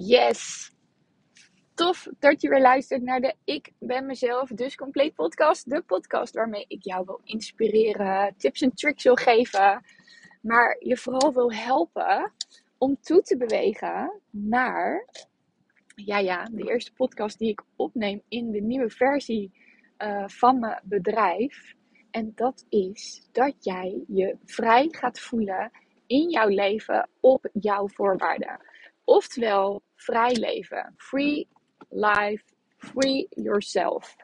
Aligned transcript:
Yes! 0.00 0.70
Tof 1.74 2.08
dat 2.18 2.40
je 2.40 2.48
weer 2.48 2.60
luistert 2.60 3.02
naar 3.02 3.20
de 3.20 3.34
Ik 3.44 3.72
ben 3.78 4.06
mezelf 4.06 4.48
dus 4.48 4.74
compleet 4.74 5.14
podcast. 5.14 5.70
De 5.70 5.82
podcast 5.82 6.34
waarmee 6.34 6.64
ik 6.68 6.84
jou 6.84 7.04
wil 7.06 7.20
inspireren, 7.24 8.34
tips 8.36 8.60
en 8.60 8.74
tricks 8.74 9.04
wil 9.04 9.14
geven. 9.14 9.84
Maar 10.42 10.76
je 10.80 10.96
vooral 10.96 11.32
wil 11.32 11.52
helpen 11.52 12.32
om 12.78 13.00
toe 13.00 13.22
te 13.22 13.36
bewegen 13.36 14.20
naar, 14.30 15.08
ja 15.94 16.18
ja, 16.18 16.44
de 16.44 16.68
eerste 16.68 16.92
podcast 16.92 17.38
die 17.38 17.50
ik 17.50 17.62
opneem 17.76 18.22
in 18.28 18.50
de 18.50 18.60
nieuwe 18.60 18.90
versie 18.90 19.52
uh, 19.98 20.28
van 20.28 20.58
mijn 20.58 20.80
bedrijf. 20.84 21.74
En 22.10 22.32
dat 22.34 22.66
is 22.68 23.28
dat 23.32 23.54
jij 23.64 24.04
je 24.08 24.36
vrij 24.44 24.88
gaat 24.90 25.20
voelen 25.20 25.70
in 26.06 26.30
jouw 26.30 26.48
leven 26.48 27.08
op 27.20 27.48
jouw 27.52 27.88
voorwaarden. 27.88 28.60
Oftewel, 29.04 29.82
vrij 29.98 30.32
leven. 30.32 30.94
Free 30.96 31.48
life, 31.88 32.44
free 32.76 33.26
yourself. 33.30 34.16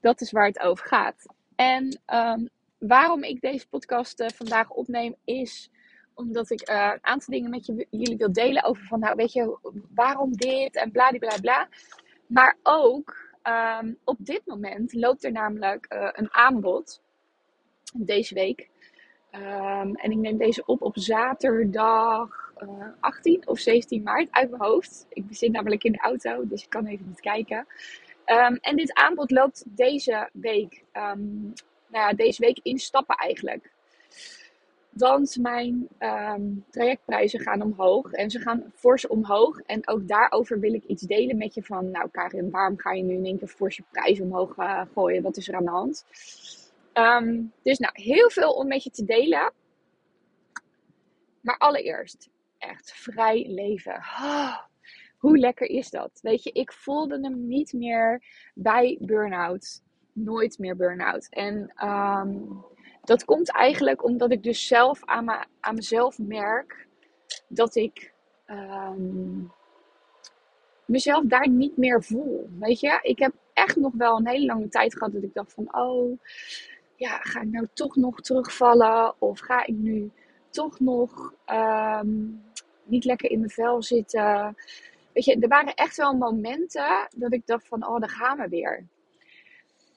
Dat 0.00 0.20
is 0.20 0.30
waar 0.30 0.46
het 0.46 0.60
over 0.60 0.86
gaat. 0.86 1.26
En 1.56 2.00
um, 2.14 2.48
waarom 2.78 3.22
ik 3.22 3.40
deze 3.40 3.68
podcast 3.68 4.20
uh, 4.20 4.28
vandaag 4.28 4.70
opneem 4.70 5.14
is 5.24 5.70
omdat 6.14 6.50
ik 6.50 6.70
uh, 6.70 6.90
een 6.92 7.06
aantal 7.06 7.34
dingen 7.34 7.50
met 7.50 7.66
jullie 7.90 8.16
wil 8.16 8.32
delen 8.32 8.64
over 8.64 8.84
van, 8.84 8.98
nou 9.00 9.14
weet 9.16 9.32
je, 9.32 9.58
waarom 9.94 10.32
dit 10.36 10.76
en 10.76 10.90
bla 10.90 11.10
bla 11.10 11.36
bla. 11.40 11.68
Maar 12.26 12.56
ook 12.62 13.16
um, 13.80 13.98
op 14.04 14.16
dit 14.18 14.42
moment 14.46 14.92
loopt 14.92 15.24
er 15.24 15.32
namelijk 15.32 15.86
uh, 15.94 16.08
een 16.12 16.34
aanbod 16.34 17.02
deze 17.94 18.34
week. 18.34 18.70
Um, 19.34 19.94
en 19.94 20.10
ik 20.10 20.16
neem 20.16 20.36
deze 20.36 20.64
op 20.66 20.82
op 20.82 20.98
zaterdag 20.98 22.51
uh, 22.62 22.86
18 23.00 23.48
of 23.48 23.58
17 23.58 24.02
maart 24.02 24.28
uit 24.30 24.50
mijn 24.50 24.62
hoofd. 24.62 25.06
Ik 25.08 25.24
zit 25.30 25.52
namelijk 25.52 25.84
in 25.84 25.92
de 25.92 25.98
auto, 25.98 26.48
dus 26.48 26.62
ik 26.62 26.70
kan 26.70 26.86
even 26.86 27.06
niet 27.06 27.20
kijken. 27.20 27.66
Um, 28.26 28.56
en 28.60 28.76
dit 28.76 28.94
aanbod 28.94 29.30
loopt 29.30 29.64
deze 29.66 30.28
week, 30.32 30.84
um, 30.92 31.52
nou 31.88 32.08
ja, 32.08 32.12
deze 32.12 32.40
week 32.40 32.58
in 32.62 32.78
stappen 32.78 33.16
eigenlijk. 33.16 33.70
Want 34.90 35.36
mijn 35.40 35.88
trajectprijzen 36.70 37.40
gaan 37.40 37.62
omhoog 37.62 38.12
en 38.12 38.30
ze 38.30 38.38
gaan 38.38 38.72
fors 38.74 39.06
omhoog. 39.06 39.60
En 39.60 39.88
ook 39.88 40.08
daarover 40.08 40.60
wil 40.60 40.74
ik 40.74 40.84
iets 40.84 41.02
delen 41.02 41.36
met 41.36 41.54
je 41.54 41.62
van, 41.62 41.90
nou 41.90 42.08
Karin, 42.10 42.50
waarom 42.50 42.78
ga 42.78 42.92
je 42.92 43.02
nu 43.02 43.14
in 43.14 43.24
één 43.24 43.38
keer 43.38 43.48
fors 43.48 43.76
je 43.76 43.82
prijs 43.90 44.20
omhoog 44.20 44.56
uh, 44.56 44.82
gooien? 44.94 45.22
Wat 45.22 45.36
is 45.36 45.48
er 45.48 45.54
aan 45.54 45.64
de 45.64 45.70
hand? 45.70 46.04
Dus 47.62 47.78
nou, 47.78 47.92
heel 47.92 48.30
veel 48.30 48.52
om 48.52 48.68
met 48.68 48.84
je 48.84 48.90
te 48.90 49.04
delen. 49.04 49.52
Maar 51.40 51.58
allereerst, 51.58 52.28
echt 52.62 52.92
vrij 52.92 53.46
leven. 53.48 53.94
Oh, 53.96 54.58
hoe 55.18 55.38
lekker 55.38 55.68
is 55.68 55.90
dat? 55.90 56.18
Weet 56.22 56.42
je, 56.42 56.52
ik 56.52 56.72
voelde 56.72 57.20
hem 57.20 57.46
niet 57.46 57.72
meer 57.72 58.22
bij 58.54 58.98
burn-out. 59.00 59.82
Nooit 60.12 60.58
meer 60.58 60.76
burn-out. 60.76 61.26
En 61.30 61.72
um, 61.88 62.64
dat 63.04 63.24
komt 63.24 63.52
eigenlijk 63.52 64.04
omdat 64.04 64.30
ik 64.30 64.42
dus 64.42 64.66
zelf 64.66 65.04
aan, 65.04 65.24
me, 65.24 65.44
aan 65.60 65.74
mezelf 65.74 66.18
merk 66.18 66.86
dat 67.48 67.74
ik 67.74 68.12
um, 68.46 69.52
mezelf 70.84 71.24
daar 71.24 71.48
niet 71.48 71.76
meer 71.76 72.02
voel. 72.02 72.48
Weet 72.58 72.80
je, 72.80 72.98
ik 73.02 73.18
heb 73.18 73.32
echt 73.52 73.76
nog 73.76 73.92
wel 73.94 74.18
een 74.18 74.28
hele 74.28 74.46
lange 74.46 74.68
tijd 74.68 74.96
gehad 74.96 75.12
dat 75.12 75.22
ik 75.22 75.34
dacht 75.34 75.52
van, 75.52 75.74
oh, 75.76 76.18
ja, 76.96 77.18
ga 77.18 77.40
ik 77.40 77.50
nou 77.50 77.66
toch 77.72 77.96
nog 77.96 78.20
terugvallen? 78.20 79.14
Of 79.18 79.38
ga 79.38 79.66
ik 79.66 79.74
nu 79.74 80.10
toch 80.50 80.80
nog 80.80 81.34
um, 81.46 82.42
niet 82.84 83.04
lekker 83.04 83.30
in 83.30 83.38
mijn 83.38 83.50
vel 83.50 83.82
zitten? 83.82 84.56
Weet 85.12 85.24
je, 85.24 85.38
er 85.38 85.48
waren 85.48 85.74
echt 85.74 85.96
wel 85.96 86.14
momenten 86.14 87.08
dat 87.16 87.32
ik 87.32 87.46
dacht 87.46 87.66
van, 87.66 87.86
oh, 87.86 88.00
daar 88.00 88.10
gaan 88.10 88.38
we 88.38 88.48
weer. 88.48 88.86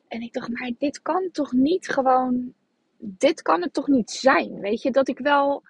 En 0.08 0.22
ik 0.22 0.34
dacht, 0.34 0.50
maar 0.50 0.72
dit 0.78 1.02
kan 1.02 1.30
toch 1.32 1.52
niet 1.52 1.88
gewoon, 1.88 2.54
dit 2.98 3.42
kan 3.42 3.62
het 3.62 3.74
toch 3.74 3.88
niet 3.88 4.12
zijn? 4.12 4.60
Weet 4.60 4.82
je, 4.82 4.92
dat 4.92 5.08
ik 5.08 5.20
wel 5.20 5.64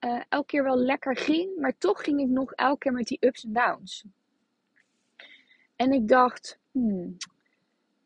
uh, 0.00 0.20
elke 0.28 0.46
keer 0.46 0.62
wel 0.62 0.76
lekker 0.76 1.16
ging, 1.16 1.56
maar 1.56 1.78
toch 1.78 2.04
ging 2.04 2.20
ik 2.20 2.28
nog 2.28 2.52
elke 2.52 2.78
keer 2.78 2.92
met 2.92 3.06
die 3.06 3.18
ups 3.20 3.44
en 3.44 3.52
downs. 3.52 4.04
En 5.76 5.92
ik 5.92 6.08
dacht, 6.08 6.58
hmm, 6.72 7.16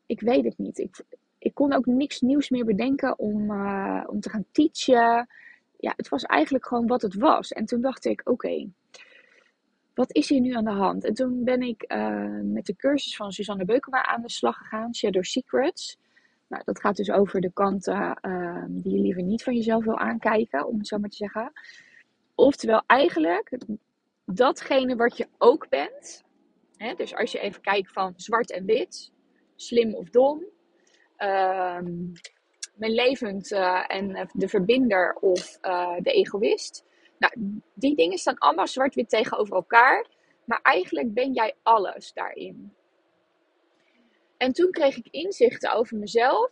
ik 0.05 0.21
weet 0.21 0.43
het 0.43 0.57
niet. 0.57 0.77
Ik, 0.77 1.03
ik 1.37 1.53
kon 1.53 1.73
ook 1.73 1.85
niks 1.85 2.21
nieuws 2.21 2.49
meer 2.49 2.65
bedenken 2.65 3.19
om, 3.19 3.51
uh, 3.51 4.03
om 4.07 4.19
te 4.19 4.29
gaan 4.29 4.45
teachen. 4.51 5.27
Ja, 5.83 5.93
het 5.95 6.09
was 6.09 6.23
eigenlijk 6.23 6.65
gewoon 6.65 6.87
wat 6.87 7.01
het 7.01 7.15
was. 7.15 7.51
En 7.51 7.65
toen 7.65 7.81
dacht 7.81 8.05
ik, 8.05 8.21
oké, 8.23 8.69
wat 9.93 10.13
is 10.13 10.29
hier 10.29 10.39
nu 10.39 10.53
aan 10.53 10.63
de 10.63 10.71
hand? 10.71 11.03
En 11.03 11.13
toen 11.13 11.43
ben 11.43 11.61
ik 11.61 11.93
uh, 11.93 12.39
met 12.43 12.65
de 12.65 12.75
cursus 12.75 13.15
van 13.15 13.31
Suzanne 13.31 13.65
Beukema 13.65 14.05
aan 14.05 14.21
de 14.21 14.29
slag 14.29 14.57
gegaan, 14.57 14.95
Shadow 14.95 15.23
Secrets. 15.23 15.97
Nou, 16.47 16.63
dat 16.65 16.79
gaat 16.79 16.95
dus 16.95 17.11
over 17.11 17.41
de 17.41 17.51
kanten 17.53 18.19
uh, 18.21 18.63
die 18.67 18.93
je 18.93 18.99
liever 18.99 19.23
niet 19.23 19.43
van 19.43 19.55
jezelf 19.55 19.83
wil 19.83 19.97
aankijken, 19.97 20.67
om 20.67 20.77
het 20.77 20.87
zo 20.87 20.97
maar 20.97 21.09
te 21.09 21.15
zeggen. 21.15 21.51
Oftewel 22.35 22.83
eigenlijk 22.85 23.57
datgene 24.25 24.95
wat 24.95 25.17
je 25.17 25.27
ook 25.37 25.69
bent. 25.69 26.23
Hè? 26.77 26.93
Dus 26.93 27.15
als 27.15 27.31
je 27.31 27.39
even 27.39 27.61
kijkt 27.61 27.91
van 27.91 28.13
zwart 28.15 28.51
en 28.51 28.65
wit, 28.65 29.11
slim 29.55 29.93
of 29.93 30.09
dom, 30.09 30.43
uh, 31.17 31.79
mijn 32.73 32.91
levend 32.91 33.51
uh, 33.51 33.83
en 33.87 34.29
de 34.33 34.47
verbinder 34.47 35.13
of 35.13 35.57
uh, 35.61 35.95
de 35.99 36.11
egoïst. 36.11 36.85
Nou, 37.17 37.61
die 37.73 37.95
dingen 37.95 38.17
staan 38.17 38.37
allemaal 38.37 38.67
zwart-wit 38.67 39.09
tegenover 39.09 39.55
elkaar. 39.55 40.07
Maar 40.45 40.59
eigenlijk 40.61 41.13
ben 41.13 41.33
jij 41.33 41.55
alles 41.63 42.13
daarin. 42.13 42.73
En 44.37 44.53
toen 44.53 44.71
kreeg 44.71 44.97
ik 44.97 45.07
inzichten 45.11 45.73
over 45.73 45.97
mezelf. 45.97 46.51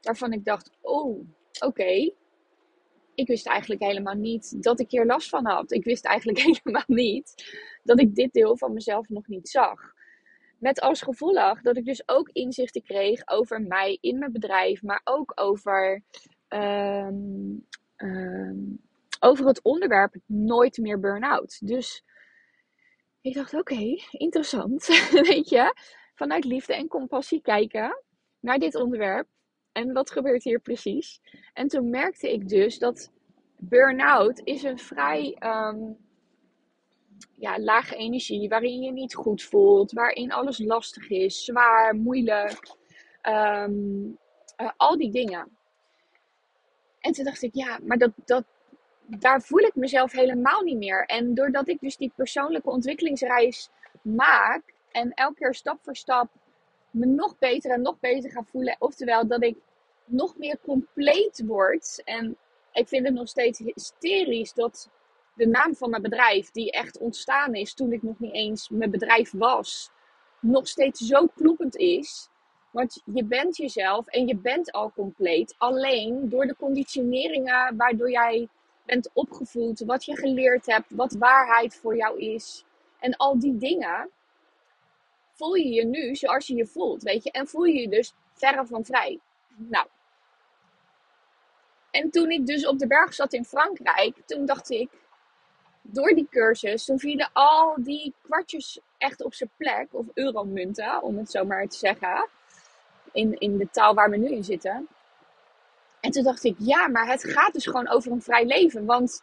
Waarvan 0.00 0.32
ik 0.32 0.44
dacht, 0.44 0.70
oh, 0.80 1.26
oké. 1.60 2.12
Ik 3.14 3.26
wist 3.26 3.46
eigenlijk 3.46 3.82
helemaal 3.82 4.14
niet 4.14 4.62
dat 4.62 4.80
ik 4.80 4.90
hier 4.90 5.06
last 5.06 5.28
van 5.28 5.46
had. 5.46 5.72
Ik 5.72 5.84
wist 5.84 6.04
eigenlijk 6.04 6.38
helemaal 6.46 6.84
niet 6.86 7.34
dat 7.82 8.00
ik 8.00 8.14
dit 8.14 8.32
deel 8.32 8.56
van 8.56 8.72
mezelf 8.72 9.08
nog 9.08 9.26
niet 9.26 9.48
zag. 9.48 9.92
Met 10.62 10.80
als 10.80 11.02
gevolg 11.02 11.62
dat 11.62 11.76
ik 11.76 11.84
dus 11.84 12.08
ook 12.08 12.28
inzichten 12.28 12.82
kreeg 12.82 13.28
over 13.28 13.60
mij 13.62 13.98
in 14.00 14.18
mijn 14.18 14.32
bedrijf, 14.32 14.82
maar 14.82 15.00
ook 15.04 15.32
over, 15.34 16.02
um, 16.48 17.66
um, 17.96 18.80
over 19.20 19.46
het 19.46 19.62
onderwerp 19.62 20.16
nooit 20.26 20.78
meer 20.78 21.00
burn-out. 21.00 21.66
Dus 21.66 22.04
ik 23.20 23.34
dacht, 23.34 23.54
oké, 23.54 23.96
interessant. 24.10 24.86
Weet 25.28 25.48
je, 25.48 25.74
vanuit 26.14 26.44
liefde 26.44 26.74
en 26.74 26.88
compassie 26.88 27.40
kijken 27.40 28.02
naar 28.40 28.58
dit 28.58 28.74
onderwerp. 28.74 29.28
En 29.72 29.92
wat 29.92 30.10
gebeurt 30.10 30.44
hier 30.44 30.60
precies? 30.60 31.20
En 31.52 31.68
toen 31.68 31.90
merkte 31.90 32.32
ik 32.32 32.48
dus 32.48 32.78
dat 32.78 33.12
burn-out 33.58 34.40
is 34.44 34.62
een 34.62 34.78
vrij 34.78 35.36
um, 35.40 35.96
ja, 37.42 37.58
lage 37.58 37.96
energie, 37.96 38.48
waarin 38.48 38.82
je 38.82 38.92
niet 38.92 39.14
goed 39.14 39.42
voelt, 39.42 39.92
waarin 39.92 40.32
alles 40.32 40.58
lastig 40.58 41.10
is, 41.10 41.44
zwaar, 41.44 41.94
moeilijk, 41.94 42.76
um, 43.22 44.18
uh, 44.56 44.70
al 44.76 44.96
die 44.96 45.10
dingen. 45.10 45.56
En 47.00 47.12
toen 47.12 47.24
dacht 47.24 47.42
ik, 47.42 47.54
ja, 47.54 47.78
maar 47.82 47.98
dat, 47.98 48.10
dat, 48.24 48.44
daar 49.06 49.42
voel 49.42 49.60
ik 49.60 49.74
mezelf 49.74 50.12
helemaal 50.12 50.62
niet 50.62 50.76
meer. 50.76 51.04
En 51.04 51.34
doordat 51.34 51.68
ik 51.68 51.80
dus 51.80 51.96
die 51.96 52.12
persoonlijke 52.16 52.70
ontwikkelingsreis 52.70 53.70
maak 54.02 54.62
en 54.92 55.12
elke 55.14 55.34
keer 55.34 55.54
stap 55.54 55.78
voor 55.82 55.96
stap 55.96 56.28
me 56.90 57.06
nog 57.06 57.38
beter 57.38 57.70
en 57.70 57.82
nog 57.82 58.00
beter 58.00 58.30
ga 58.30 58.42
voelen, 58.42 58.76
oftewel 58.78 59.26
dat 59.26 59.42
ik 59.42 59.56
nog 60.04 60.36
meer 60.36 60.58
compleet 60.62 61.42
word. 61.46 62.02
En 62.04 62.36
ik 62.72 62.88
vind 62.88 63.06
het 63.06 63.14
nog 63.14 63.28
steeds 63.28 63.58
hysterisch 63.58 64.52
dat 64.52 64.90
de 65.34 65.46
naam 65.46 65.74
van 65.74 65.90
mijn 65.90 66.02
bedrijf, 66.02 66.50
die 66.50 66.70
echt 66.70 66.98
ontstaan 66.98 67.54
is 67.54 67.74
toen 67.74 67.92
ik 67.92 68.02
nog 68.02 68.18
niet 68.18 68.32
eens 68.32 68.68
mijn 68.68 68.90
bedrijf 68.90 69.30
was, 69.30 69.90
nog 70.40 70.68
steeds 70.68 71.00
zo 71.00 71.26
kloppend 71.26 71.76
is. 71.76 72.28
Want 72.70 73.02
je 73.04 73.24
bent 73.24 73.56
jezelf 73.56 74.06
en 74.06 74.26
je 74.26 74.36
bent 74.36 74.72
al 74.72 74.92
compleet. 74.92 75.54
Alleen 75.58 76.28
door 76.28 76.46
de 76.46 76.56
conditioneringen 76.56 77.76
waardoor 77.76 78.10
jij 78.10 78.48
bent 78.86 79.10
opgevoed, 79.12 79.80
wat 79.80 80.04
je 80.04 80.16
geleerd 80.16 80.66
hebt, 80.66 80.90
wat 80.90 81.12
waarheid 81.12 81.74
voor 81.74 81.96
jou 81.96 82.18
is. 82.20 82.64
En 82.98 83.16
al 83.16 83.38
die 83.38 83.56
dingen, 83.56 84.10
voel 85.32 85.54
je 85.54 85.68
je 85.68 85.84
nu 85.84 86.14
zoals 86.14 86.46
je 86.46 86.54
je 86.54 86.66
voelt, 86.66 87.02
weet 87.02 87.24
je. 87.24 87.30
En 87.30 87.48
voel 87.48 87.64
je 87.64 87.80
je 87.80 87.88
dus 87.88 88.14
verre 88.32 88.66
van 88.66 88.84
vrij. 88.84 89.20
Nou. 89.56 89.86
En 91.90 92.10
toen 92.10 92.30
ik 92.30 92.46
dus 92.46 92.66
op 92.66 92.78
de 92.78 92.86
berg 92.86 93.14
zat 93.14 93.32
in 93.32 93.44
Frankrijk, 93.44 94.16
toen 94.26 94.46
dacht 94.46 94.70
ik, 94.70 94.90
door 95.82 96.14
die 96.14 96.26
cursus, 96.30 96.84
toen 96.84 96.98
vielen 96.98 97.30
al 97.32 97.74
die 97.76 98.14
kwartjes 98.22 98.80
echt 98.98 99.22
op 99.24 99.34
zijn 99.34 99.50
plek. 99.56 99.86
Of 99.90 100.06
euromunten, 100.14 101.02
om 101.02 101.18
het 101.18 101.30
zo 101.30 101.44
maar 101.44 101.66
te 101.66 101.76
zeggen. 101.76 102.28
In, 103.12 103.38
in 103.38 103.56
de 103.56 103.68
taal 103.70 103.94
waar 103.94 104.10
we 104.10 104.16
nu 104.16 104.28
in 104.28 104.44
zitten. 104.44 104.88
En 106.00 106.10
toen 106.10 106.22
dacht 106.22 106.44
ik, 106.44 106.54
ja, 106.58 106.88
maar 106.88 107.06
het 107.06 107.24
gaat 107.24 107.52
dus 107.52 107.66
gewoon 107.66 107.88
over 107.88 108.12
een 108.12 108.22
vrij 108.22 108.44
leven. 108.44 108.84
Want 108.84 109.22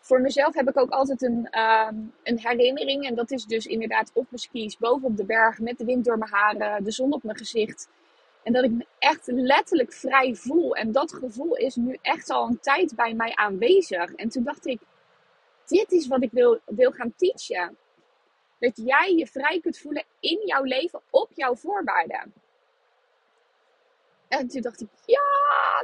voor 0.00 0.20
mezelf 0.20 0.54
heb 0.54 0.68
ik 0.68 0.78
ook 0.78 0.90
altijd 0.90 1.22
een, 1.22 1.48
ehm, 1.50 1.94
een 2.22 2.38
herinnering. 2.38 3.06
En 3.06 3.14
dat 3.14 3.30
is 3.30 3.44
dus 3.44 3.66
inderdaad 3.66 4.10
op 4.14 4.26
mijn 4.28 4.42
skis, 4.42 4.78
boven 4.78 5.08
op 5.08 5.16
de 5.16 5.24
berg, 5.24 5.58
met 5.58 5.78
de 5.78 5.84
wind 5.84 6.04
door 6.04 6.18
mijn 6.18 6.30
haren, 6.30 6.84
de 6.84 6.90
zon 6.90 7.12
op 7.12 7.22
mijn 7.22 7.36
gezicht. 7.36 7.88
En 8.42 8.52
dat 8.52 8.64
ik 8.64 8.70
me 8.70 8.86
echt 8.98 9.26
letterlijk 9.26 9.92
vrij 9.92 10.34
voel. 10.34 10.74
En 10.74 10.92
dat 10.92 11.12
gevoel 11.12 11.56
is 11.56 11.74
nu 11.74 11.98
echt 12.02 12.30
al 12.30 12.46
een 12.48 12.60
tijd 12.60 12.94
bij 12.96 13.14
mij 13.14 13.34
aanwezig. 13.34 14.14
En 14.14 14.28
toen 14.28 14.42
dacht 14.42 14.66
ik, 14.66 14.80
dit 15.68 15.92
is 15.92 16.06
wat 16.06 16.22
ik 16.22 16.30
wil, 16.32 16.60
wil 16.66 16.90
gaan 16.90 17.14
teachen. 17.16 17.76
Dat 18.58 18.72
jij 18.74 19.14
je 19.14 19.26
vrij 19.26 19.60
kunt 19.60 19.78
voelen 19.78 20.04
in 20.20 20.42
jouw 20.46 20.62
leven 20.62 21.00
op 21.10 21.28
jouw 21.34 21.54
voorwaarden. 21.54 22.32
En 24.28 24.48
toen 24.48 24.60
dacht 24.60 24.80
ik, 24.80 24.88
ja, 25.06 25.20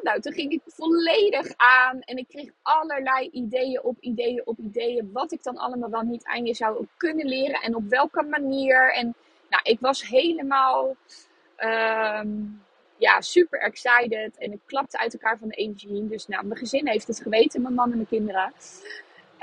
nou, 0.03 0.21
toen 0.21 0.33
ging 0.33 0.53
ik 0.53 0.61
volledig 0.67 1.53
aan. 1.57 2.01
En 2.01 2.17
ik 2.17 2.29
kreeg 2.29 2.51
allerlei 2.63 3.29
ideeën 3.33 3.83
op 3.83 3.97
ideeën 4.01 4.47
op 4.47 4.59
ideeën. 4.59 5.11
Wat 5.13 5.33
ik 5.33 5.43
dan 5.43 5.57
allemaal 5.57 5.91
wel 5.91 6.03
niet 6.03 6.25
aan 6.25 6.47
je 6.47 6.55
zou 6.55 6.87
kunnen 6.97 7.27
leren. 7.27 7.61
En 7.61 7.75
op 7.75 7.89
welke 7.89 8.23
manier. 8.23 8.93
En 8.93 9.15
nou, 9.51 9.63
ik 9.63 9.81
was 9.81 10.09
helemaal 10.09 10.97
ehm, 11.57 12.29
ja, 12.97 13.21
super 13.21 13.61
excited. 13.61 14.39
En 14.39 14.53
ik 14.53 14.61
klapte 14.67 14.99
uit 14.99 15.13
elkaar 15.13 15.39
van 15.39 15.49
de 15.49 15.55
energie. 15.55 16.09
Dus 16.09 16.27
nou, 16.27 16.47
mijn 16.47 16.59
gezin 16.59 16.89
heeft 16.89 17.07
het 17.07 17.21
geweten. 17.21 17.63
Mijn 17.63 17.75
man 17.75 17.91
en 17.91 17.97
mijn 17.97 18.09
kinderen. 18.09 18.53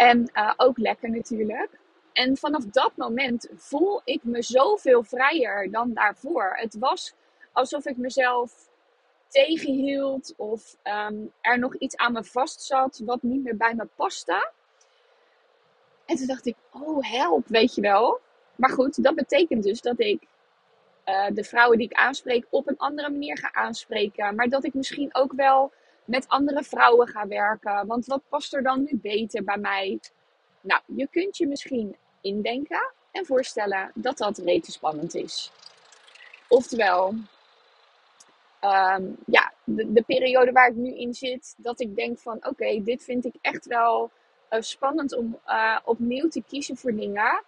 En 0.01 0.30
uh, 0.33 0.53
ook 0.57 0.77
lekker 0.77 1.09
natuurlijk. 1.09 1.80
En 2.13 2.38
vanaf 2.38 2.65
dat 2.65 2.92
moment 2.95 3.50
voel 3.56 4.01
ik 4.03 4.24
me 4.24 4.42
zoveel 4.42 5.03
vrijer 5.03 5.71
dan 5.71 5.94
daarvoor. 5.94 6.53
Het 6.56 6.77
was 6.80 7.13
alsof 7.51 7.86
ik 7.86 7.98
mezelf 7.98 8.69
tegenhield 9.27 10.33
of 10.38 10.77
um, 10.83 11.31
er 11.42 11.59
nog 11.59 11.75
iets 11.75 11.95
aan 11.95 12.13
me 12.13 12.24
vast 12.24 12.62
zat 12.62 13.01
wat 13.06 13.21
niet 13.21 13.44
meer 13.44 13.57
bij 13.57 13.75
me 13.75 13.88
paste. 13.95 14.51
En 16.06 16.15
toen 16.15 16.27
dacht 16.27 16.45
ik, 16.45 16.56
oh 16.71 17.12
help, 17.12 17.48
weet 17.48 17.75
je 17.75 17.81
wel. 17.81 18.19
Maar 18.56 18.69
goed, 18.69 19.03
dat 19.03 19.15
betekent 19.15 19.63
dus 19.63 19.81
dat 19.81 20.00
ik 20.00 20.24
uh, 21.06 21.27
de 21.33 21.44
vrouwen 21.44 21.77
die 21.77 21.88
ik 21.88 21.98
aanspreek 21.98 22.45
op 22.50 22.68
een 22.68 22.77
andere 22.77 23.09
manier 23.09 23.38
ga 23.38 23.53
aanspreken. 23.53 24.36
Maar 24.36 24.50
dat 24.50 24.63
ik 24.65 24.74
misschien 24.74 25.15
ook 25.15 25.33
wel 25.33 25.71
met 26.06 26.27
andere 26.27 26.63
vrouwen 26.63 27.07
ga 27.07 27.27
werken. 27.27 27.88
Want 27.88 28.06
wat 28.06 28.21
past 28.30 28.53
er 28.53 28.63
dan 28.63 28.83
nu 28.83 29.00
beter 29.01 29.44
bij 29.44 29.57
mij? 29.57 30.00
Nou, 30.62 30.81
je 30.86 31.07
kunt 31.07 31.38
je 31.38 31.48
misschien 31.48 31.95
indenken 32.21 32.92
en 33.12 33.25
voorstellen 33.25 33.92
dat 33.95 34.18
dat 34.18 34.38
rete 34.38 34.71
spannend 34.71 35.15
is. 35.15 35.51
Oftewel, 36.48 37.07
um, 38.62 39.18
ja, 39.25 39.53
de, 39.63 39.92
de, 39.92 40.03
periode 40.07 40.51
waar 40.51 40.69
ik 40.69 40.75
nu 40.75 40.98
in 40.98 41.13
zit, 41.13 41.53
dat 41.57 41.80
ik 41.80 41.95
denk 41.95 42.19
van 42.19 42.38
oké, 42.48 42.83
dit 42.83 43.03
vind 43.03 43.25
ik 43.25 43.36
echt 43.42 43.65
wel 43.65 44.12
uh, 44.50 44.62
spannend 44.62 45.15
om 45.15 45.39
uh, 45.48 45.77
opnieuw 45.83 46.27
te 46.27 46.44
kiezen 46.48 46.77
voor 46.77 46.95
dingen. 46.95 47.44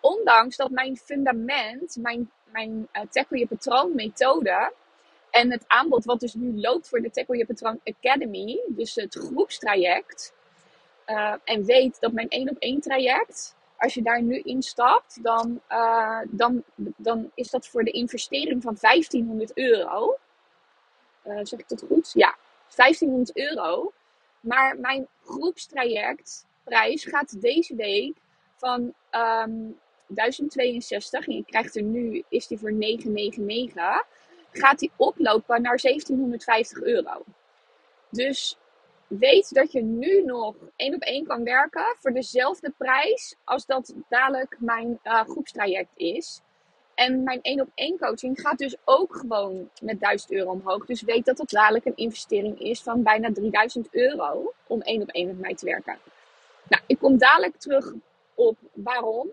Ondanks 0.00 0.56
dat 0.56 0.70
mijn 0.70 0.96
fundament, 0.96 1.96
mijn, 2.00 2.30
mijn 2.44 2.88
uh, 2.92 3.02
tackle 3.10 3.38
je 3.38 3.46
patroon 3.46 3.94
methode 3.94 4.72
en 5.30 5.50
het 5.50 5.64
aanbod 5.66 6.04
wat 6.04 6.20
dus 6.20 6.34
nu 6.34 6.60
loopt 6.60 6.88
voor 6.88 7.00
de 7.00 7.10
Tackle 7.10 7.36
je 7.36 7.46
patroon 7.46 7.80
Academy, 7.84 8.60
dus 8.66 8.94
het 8.94 9.14
groepstraject, 9.14 10.34
en 11.44 11.64
weet 11.64 12.00
dat 12.00 12.12
mijn 12.12 12.28
één 12.28 12.50
op 12.50 12.56
één 12.58 12.80
traject, 12.80 13.54
als 13.78 13.94
je 13.94 14.02
daar 14.02 14.22
nu 14.22 14.40
instapt, 14.40 15.22
dan, 15.22 15.60
dan, 16.28 16.62
dan 16.76 17.30
is 17.34 17.50
dat 17.50 17.66
voor 17.66 17.84
de 17.84 17.90
investering 17.90 18.62
van 18.62 18.76
1500 18.80 19.56
euro. 19.56 20.16
Uh, 21.26 21.40
zeg 21.42 21.58
ik 21.58 21.68
dat 21.68 21.84
goed? 21.88 22.10
Ja, 22.12 22.36
1500 22.76 23.36
euro. 23.36 23.92
Maar 24.40 24.78
mijn 24.78 25.06
groepstrajectprijs 25.24 27.04
gaat 27.04 27.40
deze 27.40 27.74
week 27.74 28.16
van 28.56 28.80
um, 28.80 28.94
ehm, 29.10 29.50
1062. 30.06 31.26
En 31.26 31.34
je 31.34 31.44
krijgt 31.44 31.76
er 31.76 31.82
nu, 31.82 32.24
is 32.28 32.46
die 32.46 32.58
voor 32.58 32.72
999. 32.72 34.06
Gaat 34.56 34.78
die 34.78 34.90
oplopen 34.96 35.62
naar 35.62 35.78
1750 35.78 36.82
euro. 36.82 37.22
Dus 38.10 38.58
weet 39.06 39.54
dat 39.54 39.72
je 39.72 39.82
nu 39.82 40.22
nog 40.24 40.54
één 40.76 40.94
op 40.94 41.00
één 41.00 41.26
kan 41.26 41.44
werken 41.44 41.96
voor 41.98 42.12
dezelfde 42.12 42.72
prijs 42.76 43.36
als 43.44 43.66
dat 43.66 43.94
dadelijk 44.08 44.56
mijn 44.58 44.98
uh, 45.04 45.20
groepstraject 45.20 45.90
is. 45.94 46.40
En 46.94 47.22
mijn 47.22 47.42
één 47.42 47.60
op 47.60 47.68
één 47.74 47.98
coaching 47.98 48.40
gaat 48.40 48.58
dus 48.58 48.76
ook 48.84 49.16
gewoon 49.16 49.70
met 49.80 50.00
1000 50.00 50.32
euro 50.32 50.50
omhoog. 50.50 50.86
Dus 50.86 51.02
weet 51.02 51.24
dat 51.24 51.36
dat 51.36 51.50
dadelijk 51.50 51.84
een 51.84 51.96
investering 51.96 52.60
is 52.60 52.82
van 52.82 53.02
bijna 53.02 53.32
3000 53.32 53.88
euro 53.90 54.52
om 54.66 54.80
één 54.80 55.02
op 55.02 55.08
één 55.08 55.26
met 55.26 55.38
mij 55.38 55.54
te 55.54 55.64
werken. 55.64 55.98
Nou, 56.68 56.82
ik 56.86 56.98
kom 56.98 57.18
dadelijk 57.18 57.56
terug 57.56 57.92
op 58.34 58.56
waarom. 58.72 59.28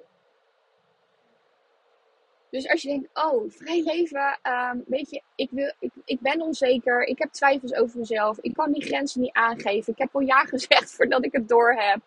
Dus 2.54 2.70
als 2.70 2.82
je 2.82 2.88
denkt, 2.88 3.10
oh, 3.14 3.52
vrij 3.52 3.84
leven, 3.84 4.40
um, 4.44 4.84
weet 4.88 5.10
je, 5.10 5.22
ik, 5.36 5.50
wil, 5.52 5.74
ik, 5.80 5.92
ik 6.06 6.20
ben 6.20 6.42
onzeker, 6.42 7.04
ik 7.04 7.20
heb 7.20 7.32
twijfels 7.32 7.74
over 7.74 8.00
mezelf, 8.00 8.38
ik 8.42 8.54
kan 8.54 8.72
die 8.72 8.84
grenzen 8.84 9.22
niet 9.22 9.34
aangeven. 9.34 9.94
Ik 9.94 10.00
heb 10.00 10.16
al 10.16 10.22
ja 10.22 10.44
gezegd 10.54 10.92
voordat 10.92 11.26
ik 11.26 11.32
het 11.32 11.48
door 11.48 11.74
heb. 11.74 12.00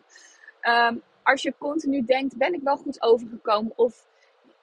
Um, 0.63 1.03
als 1.23 1.43
je 1.43 1.55
continu 1.59 2.05
denkt, 2.05 2.37
ben 2.37 2.55
ik 2.55 2.61
wel 2.63 2.77
goed 2.77 3.03
overgekomen? 3.03 3.73
Of 3.77 4.07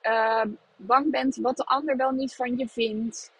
uh, 0.03 0.44
bang 0.75 1.12
bent 1.12 1.35
wat 1.35 1.57
de 1.57 1.65
ander 1.65 1.97
wel 1.97 2.12
niet 2.12 2.36
van 2.36 2.57
je 2.57 2.68
vindt. 2.68 3.31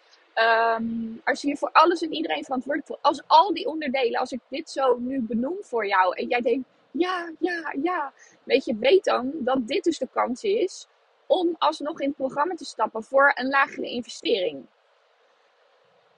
Als 1.24 1.42
je 1.42 1.48
je 1.48 1.56
voor 1.56 1.70
alles 1.72 2.02
en 2.02 2.12
iedereen 2.12 2.44
verantwoordelijk 2.44 2.86
voelt. 2.86 3.02
Als 3.02 3.22
al 3.26 3.54
die 3.54 3.66
onderdelen, 3.66 4.20
als 4.20 4.32
ik 4.32 4.40
dit 4.48 4.70
zo 4.70 4.96
nu 4.98 5.20
benoem 5.20 5.56
voor 5.60 5.86
jou. 5.86 6.16
En 6.16 6.28
jij 6.28 6.40
denkt, 6.40 6.68
ja, 6.90 7.32
ja, 7.38 7.74
ja. 7.82 8.12
Weet 8.42 8.64
je, 8.64 8.76
weet 8.76 9.04
dan 9.04 9.32
dat 9.34 9.68
dit 9.68 9.84
dus 9.84 9.98
de 9.98 10.08
kans 10.12 10.42
is 10.42 10.86
om 11.40 11.54
alsnog 11.58 12.00
in 12.00 12.08
het 12.08 12.16
programma 12.16 12.54
te 12.54 12.64
stappen 12.64 13.02
voor 13.02 13.32
een 13.34 13.48
lagere 13.48 13.88
investering. 13.88 14.66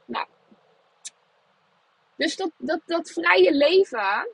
Nou. 0.04 0.26
Dus 2.16 2.36
dat, 2.36 2.50
dat, 2.56 2.80
dat 2.86 3.10
vrije 3.10 3.54
leven, 3.54 4.28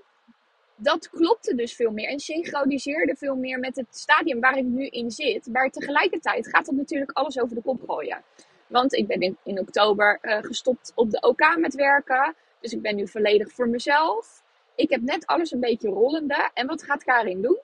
dat 0.77 1.11
klopte 1.11 1.55
dus 1.55 1.75
veel 1.75 1.91
meer 1.91 2.09
en 2.09 2.21
synchroniseerde 2.21 3.17
veel 3.17 3.37
meer 3.37 3.59
met 3.59 3.77
het 3.77 3.87
stadium 3.91 4.41
waar 4.41 4.57
ik 4.57 4.65
nu 4.65 4.87
in 4.87 5.11
zit. 5.11 5.47
Maar 5.47 5.71
tegelijkertijd 5.71 6.49
gaat 6.49 6.67
dat 6.67 6.75
natuurlijk 6.75 7.11
alles 7.11 7.41
over 7.41 7.55
de 7.55 7.63
kop 7.63 7.83
gooien. 7.87 8.23
Want 8.67 8.93
ik 8.93 9.07
ben 9.07 9.21
in, 9.21 9.37
in 9.45 9.59
oktober 9.59 10.19
uh, 10.23 10.39
gestopt 10.41 10.93
op 10.95 11.11
de 11.11 11.21
OK 11.21 11.57
met 11.57 11.75
werken. 11.75 12.35
Dus 12.61 12.73
ik 12.73 12.83
ben 12.83 12.97
nu 12.97 13.09
volledig 13.09 13.53
voor 13.53 13.69
mezelf. 13.69 14.43
Ik 14.75 14.91
heb 14.91 15.01
net 15.01 15.27
alles 15.27 15.51
een 15.53 15.61
beetje 15.61 15.89
rollende. 15.89 16.51
En 16.55 16.67
wat 16.67 16.83
gaat 16.83 17.05
Karin 17.05 17.43
doen? 17.43 17.59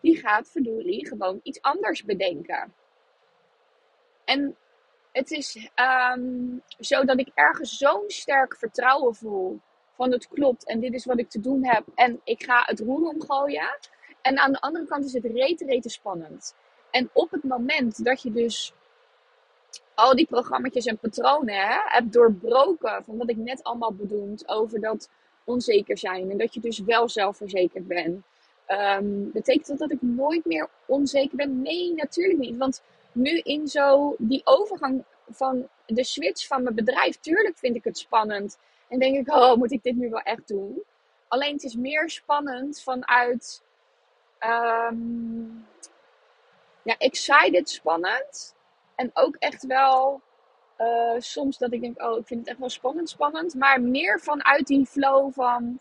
Die 0.00 0.16
gaat 0.16 0.50
verdorie 0.50 1.06
gewoon 1.06 1.40
iets 1.42 1.62
anders 1.62 2.04
bedenken. 2.04 2.74
En 4.24 4.56
het 5.12 5.30
is 5.30 5.70
um, 6.14 6.62
zo 6.78 7.04
dat 7.04 7.18
ik 7.18 7.30
ergens 7.34 7.76
zo'n 7.76 8.04
sterk 8.06 8.56
vertrouwen 8.56 9.14
voel 9.14 9.60
van 9.94 10.12
het 10.12 10.28
klopt 10.28 10.66
en 10.66 10.80
dit 10.80 10.94
is 10.94 11.04
wat 11.04 11.18
ik 11.18 11.30
te 11.30 11.40
doen 11.40 11.66
heb 11.66 11.84
en 11.94 12.20
ik 12.24 12.42
ga 12.42 12.62
het 12.64 12.80
roer 12.80 13.08
omgooien. 13.08 13.78
En 14.22 14.38
aan 14.38 14.52
de 14.52 14.60
andere 14.60 14.86
kant 14.86 15.04
is 15.04 15.12
het 15.12 15.24
rete, 15.24 15.64
rete 15.64 15.88
spannend. 15.88 16.54
En 16.90 17.10
op 17.12 17.30
het 17.30 17.42
moment 17.42 18.04
dat 18.04 18.22
je 18.22 18.32
dus 18.32 18.74
al 19.94 20.14
die 20.14 20.26
programma's 20.26 20.86
en 20.86 20.98
patronen 20.98 21.54
hè, 21.54 21.78
hebt 21.84 22.12
doorbroken 22.12 23.04
van 23.04 23.16
wat 23.16 23.30
ik 23.30 23.36
net 23.36 23.62
allemaal 23.62 23.92
bedoeld 23.92 24.48
over 24.48 24.80
dat 24.80 25.08
onzeker 25.44 25.98
zijn 25.98 26.30
en 26.30 26.38
dat 26.38 26.54
je 26.54 26.60
dus 26.60 26.78
wel 26.78 27.08
zelfverzekerd 27.08 27.86
bent. 27.86 28.24
Um, 28.72 29.30
betekent 29.32 29.66
dat 29.66 29.78
dat 29.78 29.90
ik 29.90 30.02
nooit 30.02 30.44
meer 30.44 30.68
onzeker 30.86 31.36
ben? 31.36 31.62
Nee, 31.62 31.94
natuurlijk 31.94 32.38
niet. 32.38 32.56
Want 32.56 32.82
nu 33.12 33.38
in 33.38 33.68
zo 33.68 34.14
die 34.18 34.40
overgang 34.44 35.04
van 35.30 35.68
de 35.86 36.04
switch 36.04 36.46
van 36.46 36.62
mijn 36.62 36.74
bedrijf, 36.74 37.16
tuurlijk 37.16 37.58
vind 37.58 37.76
ik 37.76 37.84
het 37.84 37.98
spannend. 37.98 38.58
En 38.88 38.98
denk 38.98 39.16
ik, 39.16 39.34
oh, 39.34 39.54
moet 39.54 39.72
ik 39.72 39.82
dit 39.82 39.96
nu 39.96 40.10
wel 40.10 40.20
echt 40.20 40.48
doen? 40.48 40.82
Alleen 41.28 41.52
het 41.52 41.62
is 41.62 41.74
meer 41.74 42.10
spannend 42.10 42.82
vanuit. 42.82 43.62
Um, 44.40 45.66
ja, 46.82 46.96
excited 46.98 47.70
spannend. 47.70 48.54
En 48.94 49.10
ook 49.14 49.36
echt 49.36 49.66
wel 49.66 50.20
uh, 50.78 51.14
soms 51.18 51.58
dat 51.58 51.72
ik 51.72 51.80
denk, 51.80 52.02
oh, 52.02 52.18
ik 52.18 52.26
vind 52.26 52.40
het 52.40 52.48
echt 52.48 52.58
wel 52.58 52.68
spannend, 52.68 53.08
spannend. 53.08 53.54
Maar 53.54 53.80
meer 53.80 54.20
vanuit 54.20 54.66
die 54.66 54.86
flow 54.86 55.32
van. 55.32 55.78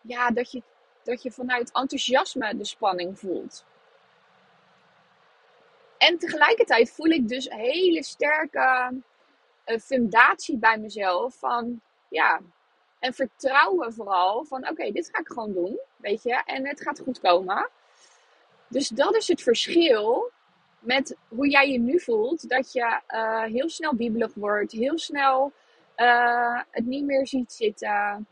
Ja, 0.00 0.30
dat 0.30 0.52
je, 0.52 0.62
dat 1.10 1.22
je 1.22 1.30
vanuit 1.30 1.72
enthousiasme 1.72 2.56
de 2.56 2.64
spanning 2.64 3.18
voelt. 3.18 3.64
En 5.98 6.18
tegelijkertijd 6.18 6.90
voel 6.90 7.10
ik 7.10 7.28
dus 7.28 7.48
hele 7.48 8.02
sterke 8.02 8.92
uh, 9.66 9.78
fundatie 9.78 10.56
bij 10.56 10.78
mezelf 10.78 11.38
van 11.38 11.80
ja, 12.08 12.40
en 12.98 13.14
vertrouwen 13.14 13.92
vooral 13.92 14.44
van 14.44 14.68
oké, 14.68 14.90
dit 14.90 15.08
ga 15.12 15.18
ik 15.18 15.28
gewoon 15.28 15.52
doen, 15.52 15.78
weet 15.96 16.22
je, 16.22 16.42
en 16.44 16.66
het 16.66 16.82
gaat 16.82 17.00
goed 17.00 17.20
komen. 17.20 17.68
Dus 18.68 18.88
dat 18.88 19.16
is 19.16 19.28
het 19.28 19.42
verschil 19.42 20.30
met 20.78 21.16
hoe 21.28 21.48
jij 21.48 21.70
je 21.70 21.78
nu 21.78 22.00
voelt, 22.00 22.48
dat 22.48 22.72
je 22.72 23.00
uh, 23.08 23.42
heel 23.42 23.68
snel 23.68 23.94
wiebelig 23.96 24.34
wordt, 24.34 24.72
heel 24.72 24.98
snel 24.98 25.52
uh, 25.96 26.60
het 26.70 26.86
niet 26.86 27.04
meer 27.04 27.26
ziet 27.26 27.52
zitten. 27.52 28.26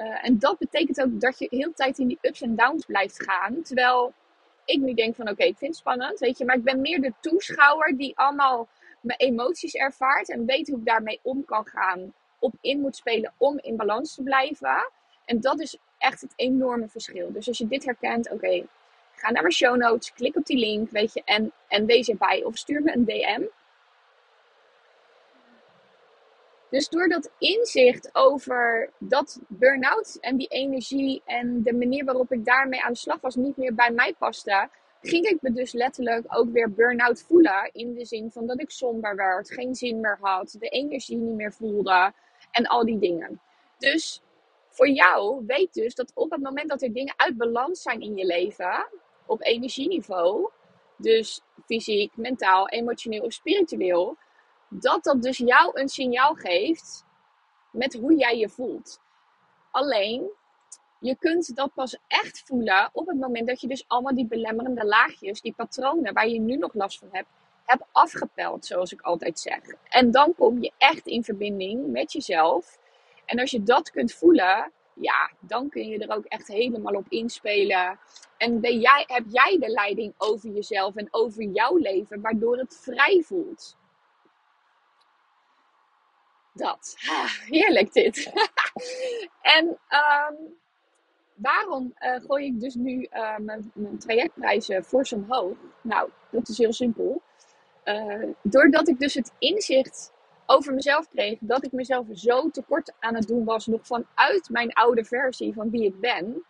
Eh, 0.00 0.26
en 0.26 0.38
dat 0.38 0.58
betekent 0.58 1.00
ook 1.00 1.20
dat 1.20 1.38
je 1.38 1.46
heel 1.50 1.72
tijd 1.72 1.98
in 1.98 2.06
die 2.06 2.18
ups 2.22 2.42
en 2.42 2.56
downs 2.56 2.84
blijft 2.84 3.22
gaan. 3.22 3.62
Terwijl 3.62 4.12
ik 4.64 4.80
nu 4.80 4.94
denk 4.94 5.14
van 5.14 5.28
oké, 5.28 5.44
ik 5.44 5.58
vind 5.58 5.70
het 5.70 5.80
spannend, 5.80 6.18
weet 6.18 6.38
je. 6.38 6.44
Maar 6.44 6.56
ik 6.56 6.64
ben 6.64 6.80
meer 6.80 7.00
de 7.00 7.12
toeschouwer 7.20 7.96
die 7.96 8.18
allemaal 8.18 8.68
mijn 9.00 9.18
emoties 9.18 9.74
ervaart. 9.74 10.30
En 10.30 10.46
weet 10.46 10.68
hoe 10.68 10.78
ik 10.78 10.84
daarmee 10.84 11.20
om 11.22 11.44
kan 11.44 11.66
gaan. 11.66 12.12
Op 12.38 12.54
in 12.60 12.80
moet 12.80 12.96
spelen 12.96 13.32
om 13.36 13.58
in 13.58 13.76
balans 13.76 14.14
te 14.14 14.22
blijven. 14.22 14.90
En 15.24 15.40
dat 15.40 15.60
is 15.60 15.78
echt 15.98 16.20
het 16.20 16.32
enorme 16.36 16.88
verschil. 16.88 17.32
Dus 17.32 17.48
als 17.48 17.58
je 17.58 17.68
dit 17.68 17.84
herkent, 17.84 18.30
oké, 18.30 18.66
ga 19.14 19.30
naar 19.30 19.42
mijn 19.42 19.54
show 19.54 19.76
notes. 19.76 20.12
Klik 20.12 20.36
op 20.36 20.46
die 20.46 20.58
link, 20.58 20.90
weet 20.90 21.12
je. 21.12 21.22
En, 21.24 21.52
en 21.68 21.86
wees 21.86 22.08
erbij. 22.08 22.44
Of 22.44 22.56
stuur 22.56 22.82
me 22.82 22.92
een 22.92 23.04
DM. 23.04 23.42
Dus 26.70 26.88
door 26.88 27.08
dat 27.08 27.30
inzicht 27.38 28.10
over 28.12 28.90
dat 28.98 29.40
burn-out 29.48 30.18
en 30.20 30.36
die 30.36 30.48
energie 30.48 31.22
en 31.24 31.62
de 31.62 31.72
manier 31.72 32.04
waarop 32.04 32.32
ik 32.32 32.44
daarmee 32.44 32.82
aan 32.82 32.92
de 32.92 32.98
slag 32.98 33.20
was 33.20 33.36
niet 33.36 33.56
meer 33.56 33.74
bij 33.74 33.90
mij 33.90 34.14
paste, 34.18 34.68
ging 35.02 35.26
ik 35.26 35.42
me 35.42 35.52
dus 35.52 35.72
letterlijk 35.72 36.24
ook 36.28 36.50
weer 36.50 36.72
burn-out 36.72 37.22
voelen. 37.22 37.70
In 37.72 37.94
de 37.94 38.04
zin 38.04 38.30
van 38.30 38.46
dat 38.46 38.60
ik 38.60 38.70
somber 38.70 39.16
werd, 39.16 39.50
geen 39.50 39.74
zin 39.74 40.00
meer 40.00 40.18
had, 40.20 40.56
de 40.58 40.68
energie 40.68 41.16
niet 41.16 41.34
meer 41.34 41.52
voelde 41.52 42.12
en 42.50 42.66
al 42.66 42.84
die 42.84 42.98
dingen. 42.98 43.40
Dus 43.78 44.22
voor 44.68 44.88
jou 44.88 45.44
weet 45.46 45.74
dus 45.74 45.94
dat 45.94 46.12
op 46.14 46.30
het 46.30 46.42
moment 46.42 46.68
dat 46.68 46.82
er 46.82 46.92
dingen 46.92 47.14
uit 47.16 47.36
balans 47.36 47.82
zijn 47.82 48.00
in 48.00 48.16
je 48.16 48.26
leven, 48.26 48.86
op 49.26 49.42
energieniveau, 49.42 50.50
dus 50.96 51.40
fysiek, 51.66 52.16
mentaal, 52.16 52.68
emotioneel 52.68 53.22
of 53.22 53.32
spiritueel, 53.32 54.16
dat 54.70 55.04
dat 55.04 55.22
dus 55.22 55.38
jou 55.38 55.80
een 55.80 55.88
signaal 55.88 56.34
geeft 56.34 57.04
met 57.70 57.94
hoe 57.94 58.14
jij 58.14 58.38
je 58.38 58.48
voelt. 58.48 59.00
Alleen, 59.70 60.30
je 60.98 61.16
kunt 61.16 61.56
dat 61.56 61.74
pas 61.74 61.98
echt 62.06 62.42
voelen 62.46 62.90
op 62.92 63.06
het 63.06 63.18
moment 63.18 63.46
dat 63.46 63.60
je 63.60 63.68
dus 63.68 63.84
allemaal 63.88 64.14
die 64.14 64.26
belemmerende 64.26 64.84
laagjes, 64.84 65.40
die 65.40 65.54
patronen 65.56 66.14
waar 66.14 66.28
je 66.28 66.40
nu 66.40 66.56
nog 66.56 66.74
last 66.74 66.98
van 66.98 67.08
hebt, 67.12 67.28
hebt 67.64 67.84
afgepeld, 67.92 68.66
zoals 68.66 68.92
ik 68.92 69.00
altijd 69.00 69.40
zeg. 69.40 69.60
En 69.88 70.10
dan 70.10 70.34
kom 70.34 70.62
je 70.62 70.72
echt 70.78 71.06
in 71.06 71.24
verbinding 71.24 71.86
met 71.86 72.12
jezelf. 72.12 72.78
En 73.26 73.38
als 73.38 73.50
je 73.50 73.62
dat 73.62 73.90
kunt 73.90 74.12
voelen, 74.12 74.72
ja, 74.94 75.30
dan 75.40 75.68
kun 75.68 75.88
je 75.88 75.98
er 75.98 76.16
ook 76.16 76.24
echt 76.24 76.48
helemaal 76.48 76.94
op 76.94 77.06
inspelen. 77.08 77.98
En 78.36 78.60
jij, 78.60 79.04
heb 79.06 79.24
jij 79.28 79.58
de 79.58 79.68
leiding 79.68 80.14
over 80.18 80.50
jezelf 80.50 80.96
en 80.96 81.08
over 81.10 81.42
jouw 81.42 81.76
leven, 81.76 82.20
waardoor 82.20 82.58
het 82.58 82.80
vrij 82.82 83.22
voelt. 83.22 83.76
Dat. 86.60 86.96
Ah, 87.08 87.30
heerlijk 87.46 87.92
dit. 87.92 88.32
en 89.56 89.78
ehm, 89.88 90.34
waarom 91.34 91.94
uh, 91.98 92.20
gooi 92.20 92.46
ik 92.46 92.60
dus 92.60 92.74
nu 92.74 93.08
uh, 93.12 93.36
mijn, 93.36 93.70
mijn, 93.74 93.98
trajectprijzen 93.98 94.84
fors 94.84 95.12
omhoog? 95.12 95.56
Nou, 95.82 96.10
dat 96.30 96.48
is 96.48 96.58
heel 96.58 96.72
simpel. 96.72 97.22
Uh, 97.84 98.28
doordat 98.42 98.88
ik 98.88 98.98
dus 98.98 99.14
het 99.14 99.32
inzicht 99.38 100.12
over 100.46 100.74
mezelf 100.74 101.08
kreeg 101.08 101.38
dat 101.40 101.64
ik 101.64 101.72
mezelf 101.72 102.06
zo 102.12 102.50
tekort 102.50 102.92
aan 102.98 103.14
het 103.14 103.26
doen 103.26 103.44
was, 103.44 103.66
nog 103.66 103.86
vanuit 103.86 104.48
mijn 104.48 104.72
oude 104.72 105.04
versie 105.04 105.54
van 105.54 105.70
wie 105.70 105.84
ik 105.84 106.00
ben. 106.00 106.44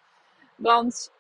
Want 0.57 1.13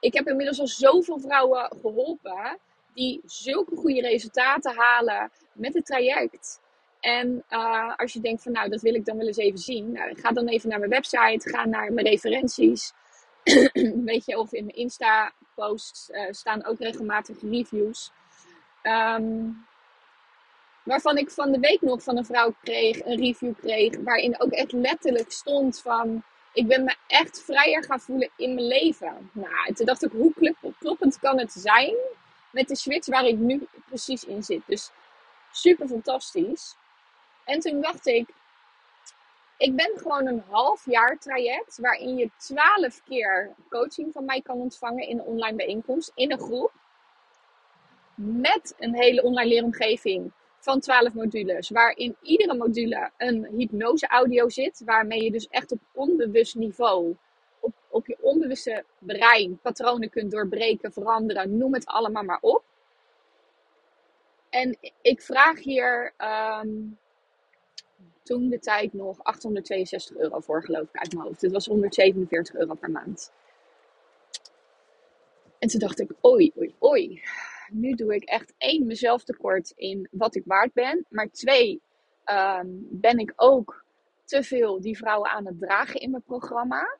ik 0.00 0.14
heb 0.14 0.26
inmiddels 0.26 0.60
al 0.60 0.66
zoveel 0.66 1.18
vrouwen 1.18 1.72
geholpen 1.80 2.58
die 2.94 3.20
zulke 3.24 3.76
goede 3.76 4.00
resultaten 4.00 4.74
halen 4.76 5.30
met 5.52 5.74
het 5.74 5.86
traject. 5.86 6.60
En 7.02 7.44
uh, 7.50 7.96
als 7.96 8.12
je 8.12 8.20
denkt 8.20 8.42
van 8.42 8.52
nou, 8.52 8.68
dat 8.68 8.80
wil 8.80 8.94
ik 8.94 9.04
dan 9.04 9.16
wel 9.16 9.26
eens 9.26 9.36
even 9.36 9.58
zien. 9.58 9.92
Nou, 9.92 10.20
ga 10.20 10.32
dan 10.32 10.48
even 10.48 10.68
naar 10.68 10.78
mijn 10.78 10.90
website. 10.90 11.48
Ga 11.48 11.66
naar 11.66 11.92
mijn 11.92 12.06
referenties. 12.06 12.92
Weet 14.10 14.24
je, 14.24 14.38
of 14.38 14.52
in 14.52 14.64
mijn 14.64 14.76
Insta-posts 14.76 16.10
uh, 16.10 16.26
staan 16.30 16.64
ook 16.64 16.78
regelmatig 16.78 17.36
reviews. 17.40 18.10
Um, 18.82 19.66
waarvan 20.82 21.16
ik 21.16 21.30
van 21.30 21.52
de 21.52 21.58
week 21.58 21.80
nog 21.80 22.02
van 22.02 22.16
een 22.16 22.24
vrouw 22.24 22.54
kreeg, 22.62 23.04
een 23.04 23.18
review 23.18 23.54
kreeg. 23.60 23.96
Waarin 23.96 24.40
ook 24.40 24.50
echt 24.50 24.72
letterlijk 24.72 25.32
stond 25.32 25.80
van... 25.80 26.22
Ik 26.52 26.66
ben 26.66 26.84
me 26.84 26.96
echt 27.06 27.42
vrijer 27.42 27.84
gaan 27.84 28.00
voelen 28.00 28.30
in 28.36 28.54
mijn 28.54 28.66
leven. 28.66 29.30
Nou, 29.32 29.72
toen 29.74 29.86
dacht 29.86 30.04
ik, 30.04 30.10
hoe 30.12 30.54
kloppend 30.78 31.18
kan 31.18 31.38
het 31.38 31.52
zijn 31.52 31.94
met 32.50 32.68
de 32.68 32.76
switch 32.76 33.06
waar 33.06 33.26
ik 33.26 33.38
nu 33.38 33.66
precies 33.86 34.24
in 34.24 34.42
zit. 34.42 34.62
Dus 34.66 34.90
super 35.52 35.88
fantastisch. 35.88 36.76
En 37.44 37.60
toen 37.60 37.80
dacht 37.80 38.06
ik, 38.06 38.28
ik 39.62 39.76
ben 39.76 39.92
gewoon 39.94 40.26
een 40.26 40.42
half 40.48 40.86
jaar 40.86 41.18
traject 41.18 41.78
waarin 41.78 42.16
je 42.16 42.30
twaalf 42.36 43.02
keer 43.04 43.54
coaching 43.68 44.12
van 44.12 44.24
mij 44.24 44.42
kan 44.42 44.56
ontvangen 44.56 45.08
in 45.08 45.18
een 45.18 45.24
online 45.24 45.56
bijeenkomst, 45.56 46.12
in 46.14 46.32
een 46.32 46.40
groep. 46.40 46.72
Met 48.14 48.74
een 48.78 48.94
hele 48.94 49.22
online 49.22 49.48
leeromgeving 49.48 50.32
van 50.58 50.80
12 50.80 51.14
modules, 51.14 51.70
waarin 51.70 52.16
iedere 52.22 52.54
module 52.54 53.10
een 53.16 53.44
hypnose 53.56 54.06
audio 54.06 54.48
zit, 54.48 54.82
waarmee 54.84 55.22
je 55.22 55.30
dus 55.30 55.48
echt 55.48 55.72
op 55.72 55.80
onbewust 55.92 56.54
niveau, 56.54 57.16
op, 57.60 57.72
op 57.88 58.06
je 58.06 58.16
onbewuste 58.20 58.84
brein, 58.98 59.58
patronen 59.62 60.10
kunt 60.10 60.30
doorbreken, 60.30 60.92
veranderen, 60.92 61.58
noem 61.58 61.74
het 61.74 61.86
allemaal 61.86 62.22
maar 62.22 62.38
op. 62.40 62.62
En 64.50 64.76
ik 65.02 65.22
vraag 65.22 65.58
hier 65.58 66.12
um, 66.18 66.98
toen 68.22 68.48
de 68.48 68.58
tijd 68.58 68.92
nog 68.92 69.24
862 69.24 70.16
euro 70.16 70.40
voor, 70.40 70.64
geloof 70.64 70.88
ik, 70.88 71.00
uit 71.00 71.14
mijn 71.14 71.26
hoofd. 71.26 71.40
Het 71.40 71.52
was 71.52 71.66
147 71.66 72.54
euro 72.54 72.74
per 72.74 72.90
maand. 72.90 73.32
En 75.58 75.68
toen 75.68 75.80
dacht 75.80 76.00
ik, 76.00 76.10
oei, 76.26 76.52
oei, 76.58 76.74
oei. 76.82 77.22
Nu 77.70 77.94
doe 77.94 78.14
ik 78.14 78.24
echt 78.24 78.54
één, 78.58 78.86
mezelf 78.86 79.24
tekort 79.24 79.72
in 79.76 80.08
wat 80.10 80.34
ik 80.34 80.42
waard 80.44 80.72
ben. 80.72 81.06
Maar 81.08 81.30
twee, 81.30 81.80
um, 82.26 82.86
ben 82.90 83.18
ik 83.18 83.32
ook 83.36 83.84
te 84.24 84.42
veel 84.42 84.80
die 84.80 84.96
vrouwen 84.96 85.30
aan 85.30 85.46
het 85.46 85.58
dragen 85.58 86.00
in 86.00 86.10
mijn 86.10 86.22
programma. 86.22 86.98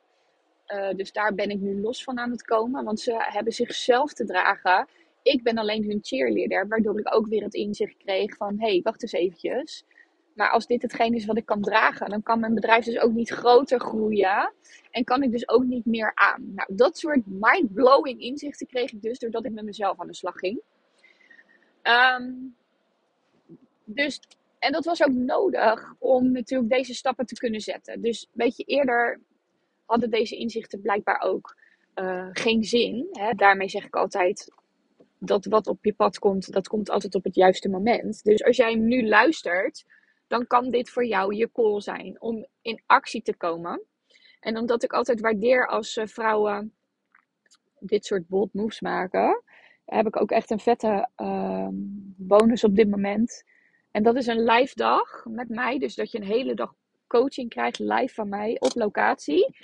Uh, 0.67 0.89
dus 0.95 1.11
daar 1.11 1.33
ben 1.33 1.49
ik 1.49 1.59
nu 1.59 1.81
los 1.81 2.03
van 2.03 2.19
aan 2.19 2.31
het 2.31 2.43
komen. 2.43 2.83
Want 2.83 2.99
ze 2.99 3.13
hebben 3.17 3.53
zichzelf 3.53 4.13
te 4.13 4.25
dragen. 4.25 4.87
Ik 5.21 5.43
ben 5.43 5.57
alleen 5.57 5.83
hun 5.83 5.99
cheerleader. 6.01 6.67
Waardoor 6.67 6.99
ik 6.99 7.15
ook 7.15 7.27
weer 7.27 7.43
het 7.43 7.53
inzicht 7.53 7.97
kreeg 7.97 8.35
van... 8.35 8.59
Hé, 8.59 8.71
hey, 8.71 8.81
wacht 8.83 9.01
eens 9.01 9.11
eventjes. 9.11 9.85
Maar 10.33 10.49
als 10.49 10.67
dit 10.67 10.81
hetgeen 10.81 11.13
is 11.13 11.25
wat 11.25 11.37
ik 11.37 11.45
kan 11.45 11.61
dragen, 11.61 12.09
dan 12.09 12.23
kan 12.23 12.39
mijn 12.39 12.53
bedrijf 12.53 12.85
dus 12.85 12.99
ook 12.99 13.11
niet 13.11 13.29
groter 13.29 13.79
groeien. 13.79 14.53
En 14.91 15.03
kan 15.03 15.23
ik 15.23 15.31
dus 15.31 15.49
ook 15.49 15.63
niet 15.63 15.85
meer 15.85 16.11
aan. 16.15 16.53
Nou, 16.53 16.75
dat 16.75 16.97
soort 16.97 17.21
mind-blowing 17.25 18.21
inzichten 18.21 18.67
kreeg 18.67 18.91
ik 18.91 19.01
dus 19.01 19.19
doordat 19.19 19.45
ik 19.45 19.51
met 19.51 19.65
mezelf 19.65 19.99
aan 19.99 20.07
de 20.07 20.15
slag 20.15 20.35
ging. 20.35 20.61
Um, 21.83 22.55
dus, 23.83 24.19
en 24.59 24.71
dat 24.71 24.85
was 24.85 25.03
ook 25.03 25.13
nodig 25.13 25.93
om 25.99 26.31
natuurlijk 26.31 26.69
deze 26.69 26.93
stappen 26.93 27.25
te 27.25 27.35
kunnen 27.35 27.61
zetten. 27.61 28.01
Dus 28.01 28.23
een 28.23 28.29
beetje 28.33 28.63
eerder 28.63 29.19
hadden 29.85 30.09
deze 30.09 30.35
inzichten 30.35 30.81
blijkbaar 30.81 31.21
ook 31.21 31.57
uh, 31.95 32.27
geen 32.31 32.63
zin. 32.63 33.07
Hè? 33.11 33.33
Daarmee 33.33 33.69
zeg 33.69 33.85
ik 33.85 33.95
altijd 33.95 34.51
dat 35.19 35.45
wat 35.45 35.67
op 35.67 35.85
je 35.85 35.93
pad 35.93 36.19
komt, 36.19 36.51
dat 36.51 36.67
komt 36.67 36.89
altijd 36.89 37.15
op 37.15 37.23
het 37.23 37.35
juiste 37.35 37.69
moment. 37.69 38.23
Dus 38.23 38.43
als 38.43 38.57
jij 38.57 38.75
nu 38.75 39.07
luistert 39.07 39.85
dan 40.33 40.47
kan 40.47 40.69
dit 40.69 40.89
voor 40.89 41.05
jou 41.05 41.35
je 41.35 41.51
call 41.51 41.81
zijn 41.81 42.21
om 42.21 42.45
in 42.61 42.81
actie 42.85 43.21
te 43.21 43.35
komen. 43.35 43.81
En 44.39 44.57
omdat 44.57 44.83
ik 44.83 44.93
altijd 44.93 45.21
waardeer 45.21 45.67
als 45.67 45.97
eh, 45.97 46.07
vrouwen 46.07 46.73
dit 47.79 48.05
soort 48.05 48.27
bold 48.27 48.53
moves 48.53 48.81
maken, 48.81 49.43
heb 49.85 50.07
ik 50.07 50.21
ook 50.21 50.31
echt 50.31 50.51
een 50.51 50.59
vette 50.59 51.09
uh, 51.17 51.67
bonus 52.17 52.63
op 52.63 52.75
dit 52.75 52.89
moment. 52.89 53.43
En 53.91 54.03
dat 54.03 54.15
is 54.15 54.27
een 54.27 54.43
live 54.43 54.75
dag 54.75 55.25
met 55.25 55.49
mij. 55.49 55.79
Dus 55.79 55.95
dat 55.95 56.11
je 56.11 56.17
een 56.17 56.27
hele 56.27 56.53
dag 56.53 56.73
coaching 57.07 57.49
krijgt 57.49 57.79
live 57.79 58.13
van 58.13 58.29
mij 58.29 58.55
op 58.59 58.75
locatie. 58.75 59.55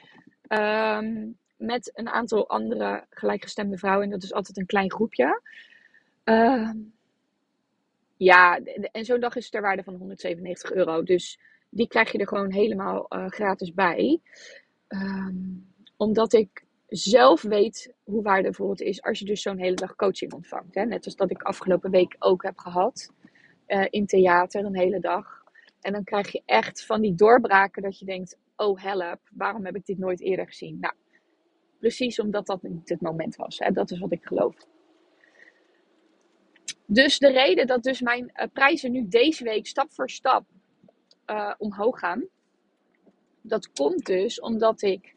Um, 0.47 1.37
met 1.57 1.91
een 1.93 2.09
aantal 2.09 2.49
andere 2.49 3.05
gelijkgestemde 3.09 3.77
vrouwen. 3.77 4.05
En 4.05 4.11
dat 4.11 4.23
is 4.23 4.33
altijd 4.33 4.57
een 4.57 4.65
klein 4.65 4.91
groepje. 4.91 5.41
Uh, 6.25 6.69
ja, 8.19 8.59
en 8.91 9.05
zo'n 9.05 9.19
dag 9.19 9.35
is 9.35 9.49
ter 9.49 9.61
waarde 9.61 9.83
van 9.83 9.95
197 9.95 10.71
euro. 10.71 11.03
Dus 11.03 11.39
die 11.69 11.87
krijg 11.87 12.11
je 12.11 12.17
er 12.17 12.27
gewoon 12.27 12.51
helemaal 12.51 13.05
uh, 13.09 13.27
gratis 13.27 13.73
bij. 13.73 14.21
Um, 14.87 15.67
omdat 15.97 16.33
ik 16.33 16.65
zelf 16.87 17.41
weet 17.41 17.93
hoe 18.03 18.23
waardevol 18.23 18.69
het 18.69 18.79
is 18.79 19.01
als 19.01 19.19
je 19.19 19.25
dus 19.25 19.41
zo'n 19.41 19.57
hele 19.57 19.75
dag 19.75 19.95
coaching 19.95 20.33
ontvangt. 20.33 20.75
Hè? 20.75 20.85
Net 20.85 21.05
als 21.05 21.15
dat 21.15 21.31
ik 21.31 21.41
afgelopen 21.41 21.91
week 21.91 22.15
ook 22.19 22.43
heb 22.43 22.57
gehad. 22.57 23.11
Uh, 23.67 23.85
in 23.89 24.05
theater 24.05 24.65
een 24.65 24.77
hele 24.77 24.99
dag. 24.99 25.43
En 25.81 25.93
dan 25.93 26.03
krijg 26.03 26.31
je 26.31 26.41
echt 26.45 26.85
van 26.85 27.01
die 27.01 27.15
doorbraken 27.15 27.81
dat 27.81 27.99
je 27.99 28.05
denkt: 28.05 28.37
oh 28.55 28.81
help, 28.81 29.19
waarom 29.31 29.65
heb 29.65 29.75
ik 29.75 29.85
dit 29.85 29.97
nooit 29.97 30.21
eerder 30.21 30.47
gezien? 30.47 30.77
Nou, 30.79 30.93
precies 31.79 32.19
omdat 32.19 32.45
dat 32.45 32.61
niet 32.61 32.89
het 32.89 33.01
moment 33.01 33.35
was. 33.35 33.59
Hè? 33.59 33.71
Dat 33.71 33.91
is 33.91 33.99
wat 33.99 34.11
ik 34.11 34.25
geloof. 34.25 34.55
Dus 36.91 37.19
de 37.19 37.31
reden 37.31 37.67
dat 37.67 37.83
dus 37.83 38.01
mijn 38.01 38.31
uh, 38.35 38.45
prijzen 38.53 38.91
nu 38.91 39.07
deze 39.07 39.43
week 39.43 39.67
stap 39.67 39.91
voor 39.91 40.09
stap 40.09 40.45
uh, 41.27 41.53
omhoog 41.57 41.99
gaan. 41.99 42.27
dat 43.41 43.71
komt 43.71 44.05
dus 44.05 44.39
omdat 44.39 44.81
ik 44.81 45.13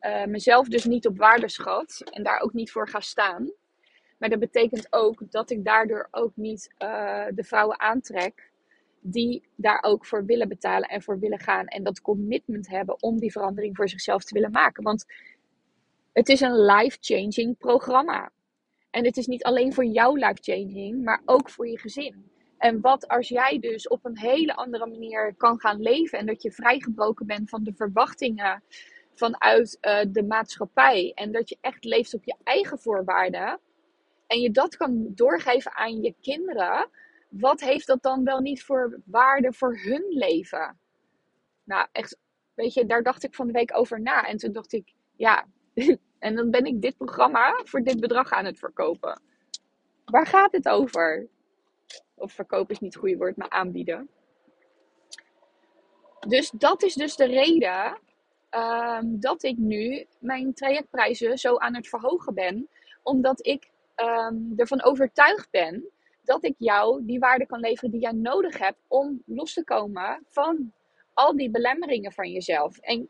uh, 0.00 0.24
mezelf 0.24 0.68
dus 0.68 0.84
niet 0.84 1.06
op 1.06 1.16
waarde 1.16 1.48
schat 1.48 2.02
en 2.10 2.22
daar 2.22 2.40
ook 2.40 2.52
niet 2.52 2.70
voor 2.70 2.88
ga 2.88 3.00
staan. 3.00 3.52
Maar 4.18 4.28
dat 4.28 4.38
betekent 4.38 4.86
ook 4.90 5.30
dat 5.30 5.50
ik 5.50 5.64
daardoor 5.64 6.08
ook 6.10 6.32
niet 6.34 6.74
de 7.34 7.44
vrouwen 7.44 7.80
aantrek 7.80 8.50
die 9.00 9.48
daar 9.54 9.82
ook 9.82 10.06
voor 10.06 10.24
willen 10.24 10.48
betalen 10.48 10.88
en 10.88 11.02
voor 11.02 11.18
willen 11.18 11.40
gaan. 11.40 11.66
En 11.66 11.82
dat 11.82 12.00
commitment 12.00 12.68
hebben 12.68 13.02
om 13.02 13.18
die 13.18 13.32
verandering 13.32 13.76
voor 13.76 13.88
zichzelf 13.88 14.24
te 14.24 14.34
willen 14.34 14.50
maken. 14.50 14.82
Want 14.82 15.04
het 16.12 16.28
is 16.28 16.40
een 16.40 16.64
life-changing 16.64 17.58
programma. 17.58 18.32
En 18.92 19.04
het 19.04 19.16
is 19.16 19.26
niet 19.26 19.44
alleen 19.44 19.72
voor 19.72 19.84
jouw 19.84 20.14
life-changing, 20.14 21.04
maar 21.04 21.22
ook 21.24 21.50
voor 21.50 21.68
je 21.68 21.78
gezin. 21.78 22.30
En 22.58 22.80
wat 22.80 23.08
als 23.08 23.28
jij 23.28 23.58
dus 23.58 23.88
op 23.88 24.04
een 24.04 24.18
hele 24.18 24.54
andere 24.54 24.86
manier 24.86 25.34
kan 25.36 25.60
gaan 25.60 25.80
leven 25.80 26.18
en 26.18 26.26
dat 26.26 26.42
je 26.42 26.52
vrijgebroken 26.52 27.26
bent 27.26 27.50
van 27.50 27.64
de 27.64 27.72
verwachtingen 27.74 28.62
vanuit 29.12 29.78
uh, 29.80 30.00
de 30.08 30.22
maatschappij 30.22 31.12
en 31.14 31.32
dat 31.32 31.48
je 31.48 31.56
echt 31.60 31.84
leeft 31.84 32.14
op 32.14 32.24
je 32.24 32.36
eigen 32.44 32.78
voorwaarden 32.78 33.60
en 34.26 34.40
je 34.40 34.50
dat 34.50 34.76
kan 34.76 35.10
doorgeven 35.14 35.74
aan 35.74 36.00
je 36.00 36.14
kinderen, 36.20 36.88
wat 37.28 37.60
heeft 37.60 37.86
dat 37.86 38.02
dan 38.02 38.24
wel 38.24 38.40
niet 38.40 38.62
voor 38.62 39.00
waarde 39.04 39.52
voor 39.52 39.78
hun 39.78 40.04
leven? 40.08 40.78
Nou, 41.64 41.88
echt, 41.92 42.16
weet 42.54 42.74
je, 42.74 42.86
daar 42.86 43.02
dacht 43.02 43.24
ik 43.24 43.34
van 43.34 43.46
de 43.46 43.52
week 43.52 43.76
over 43.76 44.00
na. 44.00 44.26
En 44.26 44.36
toen 44.36 44.52
dacht 44.52 44.72
ik, 44.72 44.92
ja, 45.16 45.46
en 46.22 46.34
dan 46.34 46.50
ben 46.50 46.64
ik 46.64 46.82
dit 46.82 46.96
programma 46.96 47.60
voor 47.64 47.82
dit 47.82 48.00
bedrag 48.00 48.32
aan 48.32 48.44
het 48.44 48.58
verkopen. 48.58 49.20
Waar 50.04 50.26
gaat 50.26 50.52
het 50.52 50.68
over? 50.68 51.28
Of 52.14 52.32
verkopen 52.32 52.74
is 52.74 52.80
niet 52.80 52.92
het 52.92 53.02
goede 53.02 53.16
woord, 53.16 53.36
maar 53.36 53.50
aanbieden. 53.50 54.08
Dus 56.28 56.50
dat 56.50 56.82
is 56.82 56.94
dus 56.94 57.16
de 57.16 57.24
reden 57.24 57.98
um, 58.50 59.20
dat 59.20 59.42
ik 59.42 59.56
nu 59.56 60.06
mijn 60.18 60.54
trajectprijzen 60.54 61.38
zo 61.38 61.56
aan 61.56 61.74
het 61.74 61.88
verhogen 61.88 62.34
ben. 62.34 62.68
Omdat 63.02 63.46
ik 63.46 63.70
um, 63.96 64.52
ervan 64.56 64.82
overtuigd 64.82 65.50
ben 65.50 65.88
dat 66.24 66.44
ik 66.44 66.54
jou 66.58 67.04
die 67.04 67.18
waarde 67.18 67.46
kan 67.46 67.60
leveren 67.60 67.90
die 67.90 68.00
jij 68.00 68.12
nodig 68.12 68.58
hebt 68.58 68.78
om 68.88 69.22
los 69.26 69.52
te 69.52 69.64
komen 69.64 70.22
van 70.26 70.72
al 71.14 71.36
die 71.36 71.50
belemmeringen 71.50 72.12
van 72.12 72.30
jezelf. 72.30 72.78
En, 72.78 73.08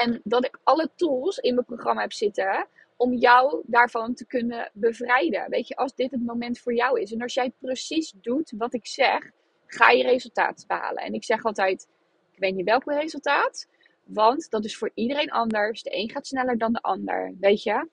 en 0.00 0.20
dat 0.24 0.44
ik 0.44 0.58
alle 0.62 0.90
tools 0.96 1.38
in 1.38 1.54
mijn 1.54 1.66
programma 1.66 2.00
heb 2.00 2.12
zitten 2.12 2.66
om 2.96 3.14
jou 3.14 3.62
daarvan 3.66 4.14
te 4.14 4.26
kunnen 4.26 4.70
bevrijden. 4.72 5.50
Weet 5.50 5.68
je, 5.68 5.76
als 5.76 5.94
dit 5.94 6.10
het 6.10 6.24
moment 6.24 6.58
voor 6.58 6.74
jou 6.74 7.00
is. 7.00 7.12
En 7.12 7.22
als 7.22 7.34
jij 7.34 7.52
precies 7.58 8.14
doet 8.20 8.52
wat 8.56 8.74
ik 8.74 8.86
zeg, 8.86 9.30
ga 9.66 9.90
je 9.90 10.02
resultaat 10.02 10.64
behalen. 10.66 11.02
En 11.02 11.14
ik 11.14 11.24
zeg 11.24 11.44
altijd, 11.44 11.88
ik 12.32 12.38
weet 12.38 12.54
niet 12.54 12.64
welk 12.64 12.84
resultaat, 12.84 13.66
want 14.04 14.50
dat 14.50 14.64
is 14.64 14.76
voor 14.76 14.90
iedereen 14.94 15.30
anders. 15.30 15.82
De 15.82 15.96
een 15.96 16.10
gaat 16.10 16.26
sneller 16.26 16.58
dan 16.58 16.72
de 16.72 16.80
ander, 16.82 17.34
weet 17.40 17.62
je. 17.62 17.88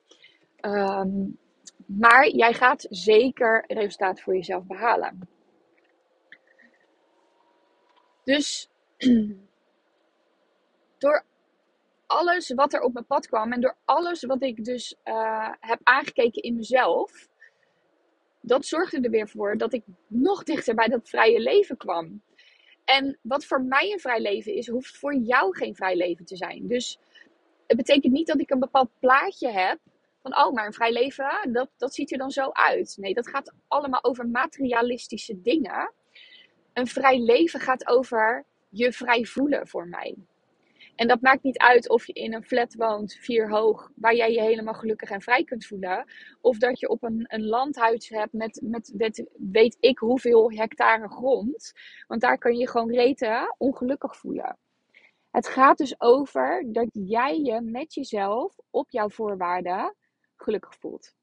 Um, 0.60 1.38
maar 1.86 2.28
jij 2.28 2.52
gaat 2.52 2.86
zeker 2.90 3.64
resultaat 3.66 4.20
voor 4.20 4.34
jezelf 4.34 4.64
behalen. 4.66 5.28
Dus 8.24 8.70
door 10.98 11.24
alles 12.08 12.52
wat 12.54 12.72
er 12.72 12.80
op 12.80 12.92
mijn 12.92 13.06
pad 13.06 13.26
kwam 13.26 13.52
en 13.52 13.60
door 13.60 13.76
alles 13.84 14.22
wat 14.22 14.42
ik 14.42 14.64
dus 14.64 14.96
uh, 15.04 15.52
heb 15.60 15.80
aangekeken 15.82 16.42
in 16.42 16.56
mezelf, 16.56 17.28
dat 18.40 18.66
zorgde 18.66 19.00
er 19.00 19.10
weer 19.10 19.28
voor 19.28 19.56
dat 19.56 19.72
ik 19.72 19.84
nog 20.06 20.42
dichter 20.42 20.74
bij 20.74 20.88
dat 20.88 21.08
vrije 21.08 21.40
leven 21.40 21.76
kwam. 21.76 22.22
En 22.84 23.18
wat 23.22 23.44
voor 23.44 23.62
mij 23.62 23.92
een 23.92 24.00
vrij 24.00 24.20
leven 24.20 24.54
is, 24.54 24.68
hoeft 24.68 24.96
voor 24.96 25.14
jou 25.14 25.56
geen 25.56 25.74
vrij 25.74 25.96
leven 25.96 26.24
te 26.24 26.36
zijn. 26.36 26.66
Dus 26.66 26.98
het 27.66 27.76
betekent 27.76 28.12
niet 28.12 28.26
dat 28.26 28.40
ik 28.40 28.50
een 28.50 28.58
bepaald 28.58 28.90
plaatje 28.98 29.50
heb 29.50 29.78
van, 30.22 30.38
oh, 30.38 30.52
maar 30.52 30.66
een 30.66 30.72
vrij 30.72 30.92
leven, 30.92 31.52
dat, 31.52 31.70
dat 31.76 31.94
ziet 31.94 32.12
er 32.12 32.18
dan 32.18 32.30
zo 32.30 32.50
uit. 32.52 32.96
Nee, 33.00 33.14
dat 33.14 33.28
gaat 33.28 33.52
allemaal 33.68 34.04
over 34.04 34.28
materialistische 34.28 35.40
dingen. 35.40 35.92
Een 36.72 36.86
vrij 36.86 37.18
leven 37.18 37.60
gaat 37.60 37.88
over 37.88 38.44
je 38.68 38.92
vrij 38.92 39.24
voelen 39.24 39.68
voor 39.68 39.88
mij. 39.88 40.16
En 40.98 41.08
dat 41.08 41.20
maakt 41.20 41.42
niet 41.42 41.58
uit 41.58 41.88
of 41.88 42.06
je 42.06 42.12
in 42.12 42.34
een 42.34 42.44
flat 42.44 42.74
woont, 42.74 43.14
vier 43.14 43.50
hoog, 43.50 43.90
waar 43.94 44.14
jij 44.14 44.32
je 44.32 44.40
helemaal 44.40 44.74
gelukkig 44.74 45.10
en 45.10 45.20
vrij 45.20 45.44
kunt 45.44 45.66
voelen. 45.66 46.04
Of 46.40 46.58
dat 46.58 46.80
je 46.80 46.88
op 46.88 47.02
een, 47.02 47.24
een 47.26 47.44
landhuis 47.44 48.08
hebt 48.08 48.32
met, 48.32 48.60
met, 48.92 49.26
weet 49.50 49.76
ik 49.80 49.98
hoeveel 49.98 50.52
hectare 50.52 51.08
grond. 51.08 51.72
Want 52.06 52.20
daar 52.20 52.38
kan 52.38 52.56
je 52.56 52.68
gewoon 52.68 52.92
reten 52.92 53.54
ongelukkig 53.58 54.16
voelen. 54.16 54.58
Het 55.30 55.48
gaat 55.48 55.78
dus 55.78 56.00
over 56.00 56.64
dat 56.72 56.88
jij 56.92 57.40
je 57.40 57.60
met 57.60 57.94
jezelf 57.94 58.56
op 58.70 58.90
jouw 58.90 59.08
voorwaarden 59.08 59.94
gelukkig 60.36 60.74
voelt. 60.74 61.14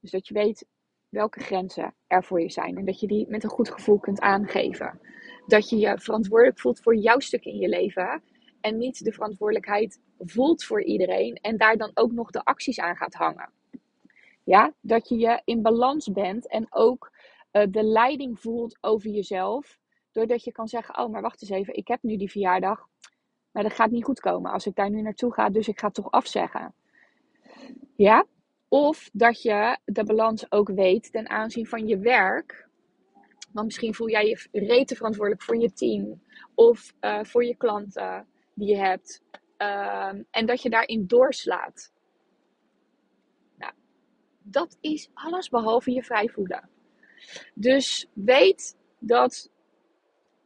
Dus 0.00 0.10
dat 0.10 0.28
je 0.28 0.34
weet 0.34 0.66
welke 1.08 1.40
grenzen 1.40 1.94
er 2.06 2.24
voor 2.24 2.40
je 2.40 2.50
zijn 2.50 2.76
en 2.76 2.84
dat 2.84 3.00
je 3.00 3.06
die 3.06 3.28
met 3.28 3.44
een 3.44 3.50
goed 3.50 3.70
gevoel 3.70 3.98
kunt 3.98 4.20
aangeven. 4.20 5.00
Dat 5.46 5.68
je 5.68 5.76
je 5.76 5.98
verantwoordelijk 5.98 6.58
voelt 6.58 6.80
voor 6.80 6.96
jouw 6.96 7.18
stuk 7.18 7.44
in 7.44 7.56
je 7.56 7.68
leven 7.68 8.22
en 8.60 8.78
niet 8.78 9.04
de 9.04 9.12
verantwoordelijkheid 9.12 10.00
voelt 10.18 10.64
voor 10.64 10.82
iedereen 10.82 11.34
en 11.34 11.56
daar 11.56 11.76
dan 11.76 11.90
ook 11.94 12.12
nog 12.12 12.30
de 12.30 12.44
acties 12.44 12.80
aan 12.80 12.96
gaat 12.96 13.14
hangen. 13.14 13.50
Ja, 14.44 14.72
dat 14.80 15.08
je 15.08 15.18
je 15.18 15.42
in 15.44 15.62
balans 15.62 16.12
bent 16.12 16.48
en 16.48 16.66
ook 16.70 17.12
uh, 17.52 17.62
de 17.70 17.82
leiding 17.82 18.40
voelt 18.40 18.78
over 18.80 19.10
jezelf, 19.10 19.78
doordat 20.12 20.44
je 20.44 20.52
kan 20.52 20.68
zeggen: 20.68 20.98
Oh, 20.98 21.10
maar 21.10 21.22
wacht 21.22 21.42
eens 21.42 21.50
even, 21.50 21.76
ik 21.76 21.88
heb 21.88 22.02
nu 22.02 22.16
die 22.16 22.30
verjaardag, 22.30 22.88
maar 23.50 23.62
dat 23.62 23.72
gaat 23.72 23.90
niet 23.90 24.04
goed 24.04 24.20
komen 24.20 24.52
als 24.52 24.66
ik 24.66 24.74
daar 24.74 24.90
nu 24.90 25.02
naartoe 25.02 25.32
ga, 25.32 25.50
dus 25.50 25.68
ik 25.68 25.78
ga 25.78 25.86
het 25.86 25.94
toch 25.94 26.10
afzeggen. 26.10 26.74
Ja, 27.96 28.26
of 28.68 29.10
dat 29.12 29.42
je 29.42 29.78
de 29.84 30.04
balans 30.04 30.52
ook 30.52 30.68
weet 30.68 31.12
ten 31.12 31.28
aanzien 31.28 31.66
van 31.66 31.86
je 31.86 31.98
werk. 31.98 32.68
Want 33.52 33.66
misschien 33.66 33.94
voel 33.94 34.08
jij 34.08 34.26
je 34.26 34.48
rete 34.52 34.96
verantwoordelijk 34.96 35.42
voor 35.42 35.56
je 35.56 35.72
team 35.72 36.22
of 36.54 36.94
uh, 37.00 37.24
voor 37.24 37.44
je 37.44 37.56
klanten 37.56 38.26
die 38.60 38.68
je 38.68 38.82
hebt. 38.82 39.22
Um, 39.58 40.26
en 40.30 40.46
dat 40.46 40.62
je 40.62 40.70
daarin 40.70 41.06
doorslaat. 41.06 41.92
Nou, 43.56 43.72
dat 44.42 44.78
is 44.80 45.10
alles 45.14 45.48
behalve 45.48 45.90
je 45.90 46.02
vrij 46.02 46.28
voelen. 46.28 46.68
Dus 47.54 48.06
weet 48.12 48.76
dat 48.98 49.50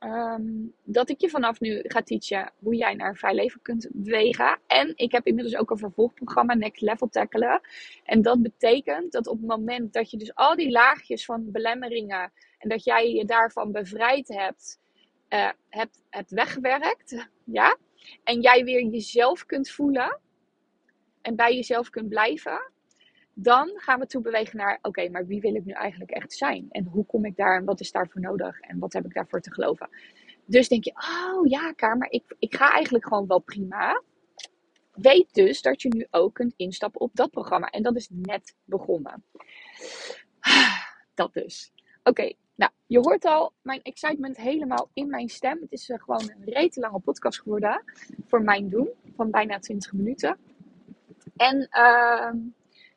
Um, 0.00 0.74
dat 0.82 1.08
ik 1.08 1.20
je 1.20 1.28
vanaf 1.28 1.60
nu 1.60 1.80
ga 1.82 2.02
teachen 2.02 2.52
hoe 2.58 2.74
jij 2.74 2.94
naar 2.94 3.08
een 3.08 3.16
vrij 3.16 3.34
leven 3.34 3.62
kunt 3.62 3.88
bewegen. 3.92 4.58
En 4.66 4.92
ik 4.96 5.12
heb 5.12 5.26
inmiddels 5.26 5.56
ook 5.56 5.70
een 5.70 5.78
vervolgprogramma, 5.78 6.54
Next 6.54 6.82
Level 6.82 7.08
Tackelen. 7.08 7.60
En 8.04 8.22
dat 8.22 8.42
betekent 8.42 9.12
dat 9.12 9.26
op 9.26 9.38
het 9.38 9.46
moment 9.46 9.92
dat 9.92 10.10
je 10.10 10.16
dus 10.16 10.34
al 10.34 10.56
die 10.56 10.70
laagjes 10.70 11.24
van 11.24 11.50
belemmeringen 11.50 12.32
en 12.58 12.68
dat 12.68 12.84
jij 12.84 13.12
je 13.12 13.24
daarvan 13.24 13.72
bevrijd 13.72 14.28
hebt, 14.28 14.80
uh, 15.28 15.50
hebt, 15.68 16.02
hebt 16.10 16.30
weggewerkt, 16.30 17.28
ja, 17.44 17.76
en 18.24 18.40
jij 18.40 18.64
weer 18.64 18.82
jezelf 18.82 19.46
kunt 19.46 19.70
voelen 19.70 20.20
en 21.20 21.36
bij 21.36 21.54
jezelf 21.54 21.90
kunt 21.90 22.08
blijven, 22.08 22.72
dan 23.34 23.72
gaan 23.74 24.00
we 24.00 24.06
toe 24.06 24.22
bewegen 24.22 24.56
naar, 24.56 24.78
oké, 24.82 25.08
maar 25.08 25.26
wie 25.26 25.40
wil 25.40 25.54
ik 25.54 25.64
nu 25.64 25.72
eigenlijk 25.72 26.10
echt 26.10 26.32
zijn? 26.32 26.66
En 26.70 26.84
hoe 26.84 27.06
kom 27.06 27.24
ik 27.24 27.36
daar 27.36 27.56
en 27.56 27.64
wat 27.64 27.80
is 27.80 27.92
daarvoor 27.92 28.20
nodig 28.20 28.60
en 28.60 28.78
wat 28.78 28.92
heb 28.92 29.04
ik 29.04 29.14
daarvoor 29.14 29.40
te 29.40 29.52
geloven? 29.52 29.88
Dus 30.46 30.68
denk 30.68 30.84
je, 30.84 30.92
oh 30.92 31.46
ja, 31.46 31.72
Kaar, 31.72 31.96
maar 31.96 32.10
ik, 32.10 32.34
ik 32.38 32.54
ga 32.54 32.72
eigenlijk 32.72 33.06
gewoon 33.06 33.26
wel 33.26 33.38
prima. 33.38 34.02
Weet 34.92 35.34
dus 35.34 35.62
dat 35.62 35.82
je 35.82 35.88
nu 35.88 36.06
ook 36.10 36.34
kunt 36.34 36.54
instappen 36.56 37.00
op 37.00 37.10
dat 37.14 37.30
programma. 37.30 37.68
En 37.68 37.82
dat 37.82 37.96
is 37.96 38.08
net 38.10 38.56
begonnen. 38.64 39.24
Dat 41.14 41.32
dus. 41.32 41.72
Oké, 42.02 42.32
nou, 42.54 42.72
je 42.86 42.98
hoort 42.98 43.24
al 43.24 43.52
mijn 43.62 43.82
excitement 43.82 44.36
helemaal 44.36 44.90
in 44.92 45.08
mijn 45.08 45.28
stem. 45.28 45.60
Het 45.60 45.72
is 45.72 45.88
uh, 45.88 45.98
gewoon 45.98 46.30
een 46.30 46.52
rete 46.52 46.80
lange 46.80 47.00
podcast 47.00 47.40
geworden 47.40 47.84
voor 48.26 48.42
mijn 48.42 48.68
doen, 48.68 48.90
van 49.16 49.30
bijna 49.30 49.58
20 49.58 49.92
minuten. 49.92 50.38
En 51.36 51.56
uh, 51.56 52.32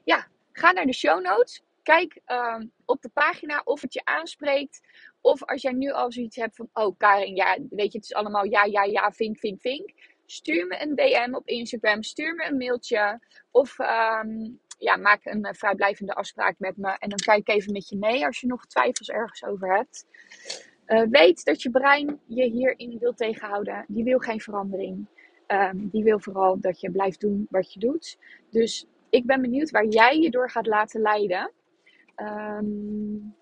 ja, 0.04 0.28
ga 0.52 0.72
naar 0.72 0.86
de 0.86 0.94
show 0.94 1.22
notes. 1.22 1.62
Kijk 1.84 2.22
uh, 2.28 2.60
op 2.86 3.02
de 3.02 3.10
pagina 3.10 3.62
of 3.64 3.82
het 3.82 3.94
je 3.94 4.02
aanspreekt. 4.04 4.82
Of 5.22 5.44
als 5.44 5.62
jij 5.62 5.72
nu 5.72 5.92
al 5.92 6.12
zoiets 6.12 6.36
hebt 6.36 6.56
van, 6.56 6.70
oh 6.74 6.98
Karin, 6.98 7.36
ja, 7.36 7.58
weet 7.70 7.92
je, 7.92 7.98
het 7.98 8.08
is 8.08 8.14
allemaal 8.14 8.46
ja, 8.46 8.64
ja, 8.64 8.84
ja, 8.84 9.12
vink, 9.12 9.40
vink, 9.40 9.62
vink. 9.62 9.94
Stuur 10.26 10.68
me 10.68 10.82
een 10.82 10.96
DM 10.96 11.36
op 11.36 11.48
Instagram, 11.48 12.04
stuur 12.04 12.36
me 12.36 12.46
een 12.46 12.58
mailtje. 12.58 13.20
Of 13.52 13.80
um, 13.80 14.60
ja, 14.78 14.96
maak 14.96 15.26
een 15.26 15.46
uh, 15.46 15.52
vrijblijvende 15.52 16.14
afspraak 16.14 16.56
met 16.58 16.78
me. 16.78 16.96
En 17.00 17.10
dan 17.10 17.18
kijk 17.18 17.40
ik 17.40 17.56
even 17.56 17.74
met 17.74 17.90
je 17.90 17.98
mee 17.98 18.26
als 18.26 18.40
je 18.40 18.48
nog 18.48 18.66
twijfels 18.66 19.10
ergens 19.10 19.44
over 19.44 19.76
hebt. 19.76 20.06
Uh, 20.88 21.02
weet 21.10 21.46
dat 21.46 21.62
je 21.62 21.70
brein 21.70 22.20
je 22.26 22.44
hierin 22.44 22.98
wil 23.00 23.14
tegenhouden. 23.14 23.86
Die 23.88 24.04
wil 24.04 24.20
geen 24.20 24.42
verandering. 24.42 25.08
Um, 25.48 25.90
die 25.92 26.04
wil 26.04 26.20
vooral 26.20 26.60
dat 26.60 26.80
je 26.80 26.92
blijft 26.92 27.20
doen 27.20 27.48
wat 27.50 27.74
je 27.74 27.80
doet. 27.80 28.18
Dus 28.50 28.86
ik 29.10 29.26
ben 29.26 29.42
benieuwd 29.42 29.72
waar 29.72 29.86
jij 29.86 30.20
je 30.20 30.30
door 30.30 30.50
gaat 30.50 30.68
laten 30.68 31.02
leiden. 31.02 31.52
Um, 32.16 33.36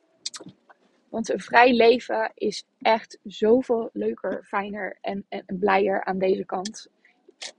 want 1.10 1.30
een 1.30 1.40
vrij 1.40 1.74
leven 1.74 2.32
is 2.34 2.66
echt 2.82 3.20
zoveel 3.24 3.90
leuker, 3.94 4.44
fijner 4.44 4.98
en, 5.02 5.26
en, 5.30 5.46
blijer 5.46 6.04
aan 6.04 6.18
deze 6.18 6.46
kant. 6.46 6.90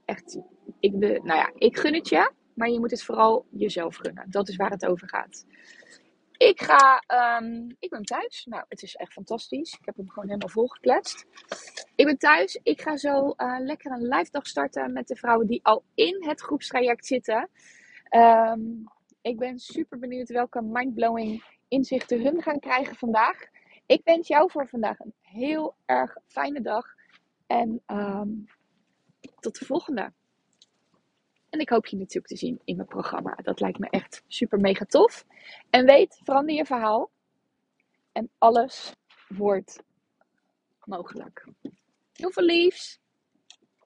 echt, 0.05 0.39
ik, 0.79 0.91
nou 0.93 1.25
ja, 1.25 1.51
ik 1.55 1.77
gun 1.77 1.93
het 1.93 2.09
je. 2.09 2.31
Maar 2.57 2.69
je 2.69 2.79
moet 2.79 2.91
het 2.91 3.03
vooral 3.03 3.45
jezelf 3.49 3.95
gunnen. 3.95 4.25
Dat 4.29 4.49
is 4.49 4.55
waar 4.55 4.69
het 4.69 4.85
over 4.85 5.09
gaat. 5.09 5.45
Ik 6.37 6.61
ga, 6.61 7.03
um, 7.41 7.75
ik 7.79 7.89
ben 7.89 8.03
thuis. 8.03 8.45
Nou, 8.49 8.65
het 8.67 8.81
is 8.81 8.95
echt 8.95 9.13
fantastisch. 9.13 9.73
Ik 9.73 9.85
heb 9.85 9.95
hem 9.95 10.09
gewoon 10.09 10.27
helemaal 10.27 10.49
volgekletst. 10.49 11.25
Ik 11.95 12.05
ben 12.05 12.17
thuis. 12.17 12.59
Ik 12.63 12.81
ga 12.81 12.97
zo 12.97 13.33
uh, 13.37 13.57
lekker 13.59 13.91
een 13.91 14.07
live 14.07 14.31
dag 14.31 14.47
starten 14.47 14.93
met 14.93 15.07
de 15.07 15.15
vrouwen 15.15 15.47
die 15.47 15.59
al 15.63 15.83
in 15.93 16.25
het 16.27 16.41
groepstraject 16.41 17.05
zitten. 17.05 17.49
Um, 18.09 18.83
ik 19.21 19.37
ben 19.37 19.59
super 19.59 19.99
benieuwd 19.99 20.29
welke 20.29 20.61
mindblowing 20.61 21.43
inzichten 21.67 22.21
hun 22.21 22.41
gaan 22.41 22.59
krijgen 22.59 22.95
vandaag. 22.95 23.37
Ik 23.85 24.01
wens 24.03 24.27
jou 24.27 24.51
voor 24.51 24.67
vandaag 24.67 24.99
een 24.99 25.13
heel 25.21 25.75
erg 25.85 26.17
fijne 26.27 26.61
dag. 26.61 26.85
En 27.47 27.83
um, 27.87 28.45
tot 29.39 29.59
de 29.59 29.65
volgende. 29.65 30.13
En 31.49 31.59
ik 31.59 31.69
hoop 31.69 31.85
je 31.85 31.97
natuurlijk 31.97 32.27
te 32.27 32.37
zien 32.37 32.61
in 32.63 32.75
mijn 32.75 32.87
programma. 32.87 33.35
Dat 33.35 33.59
lijkt 33.59 33.79
me 33.79 33.89
echt 33.89 34.23
super 34.27 34.59
mega 34.59 34.85
tof. 34.85 35.25
En 35.69 35.85
weet, 35.85 36.19
verander 36.23 36.55
je 36.55 36.65
verhaal. 36.65 37.11
En 38.11 38.29
alles 38.37 38.91
wordt 39.27 39.83
mogelijk. 40.83 41.47
Heel 42.13 42.31
veel 42.31 42.43
liefs. 42.43 42.99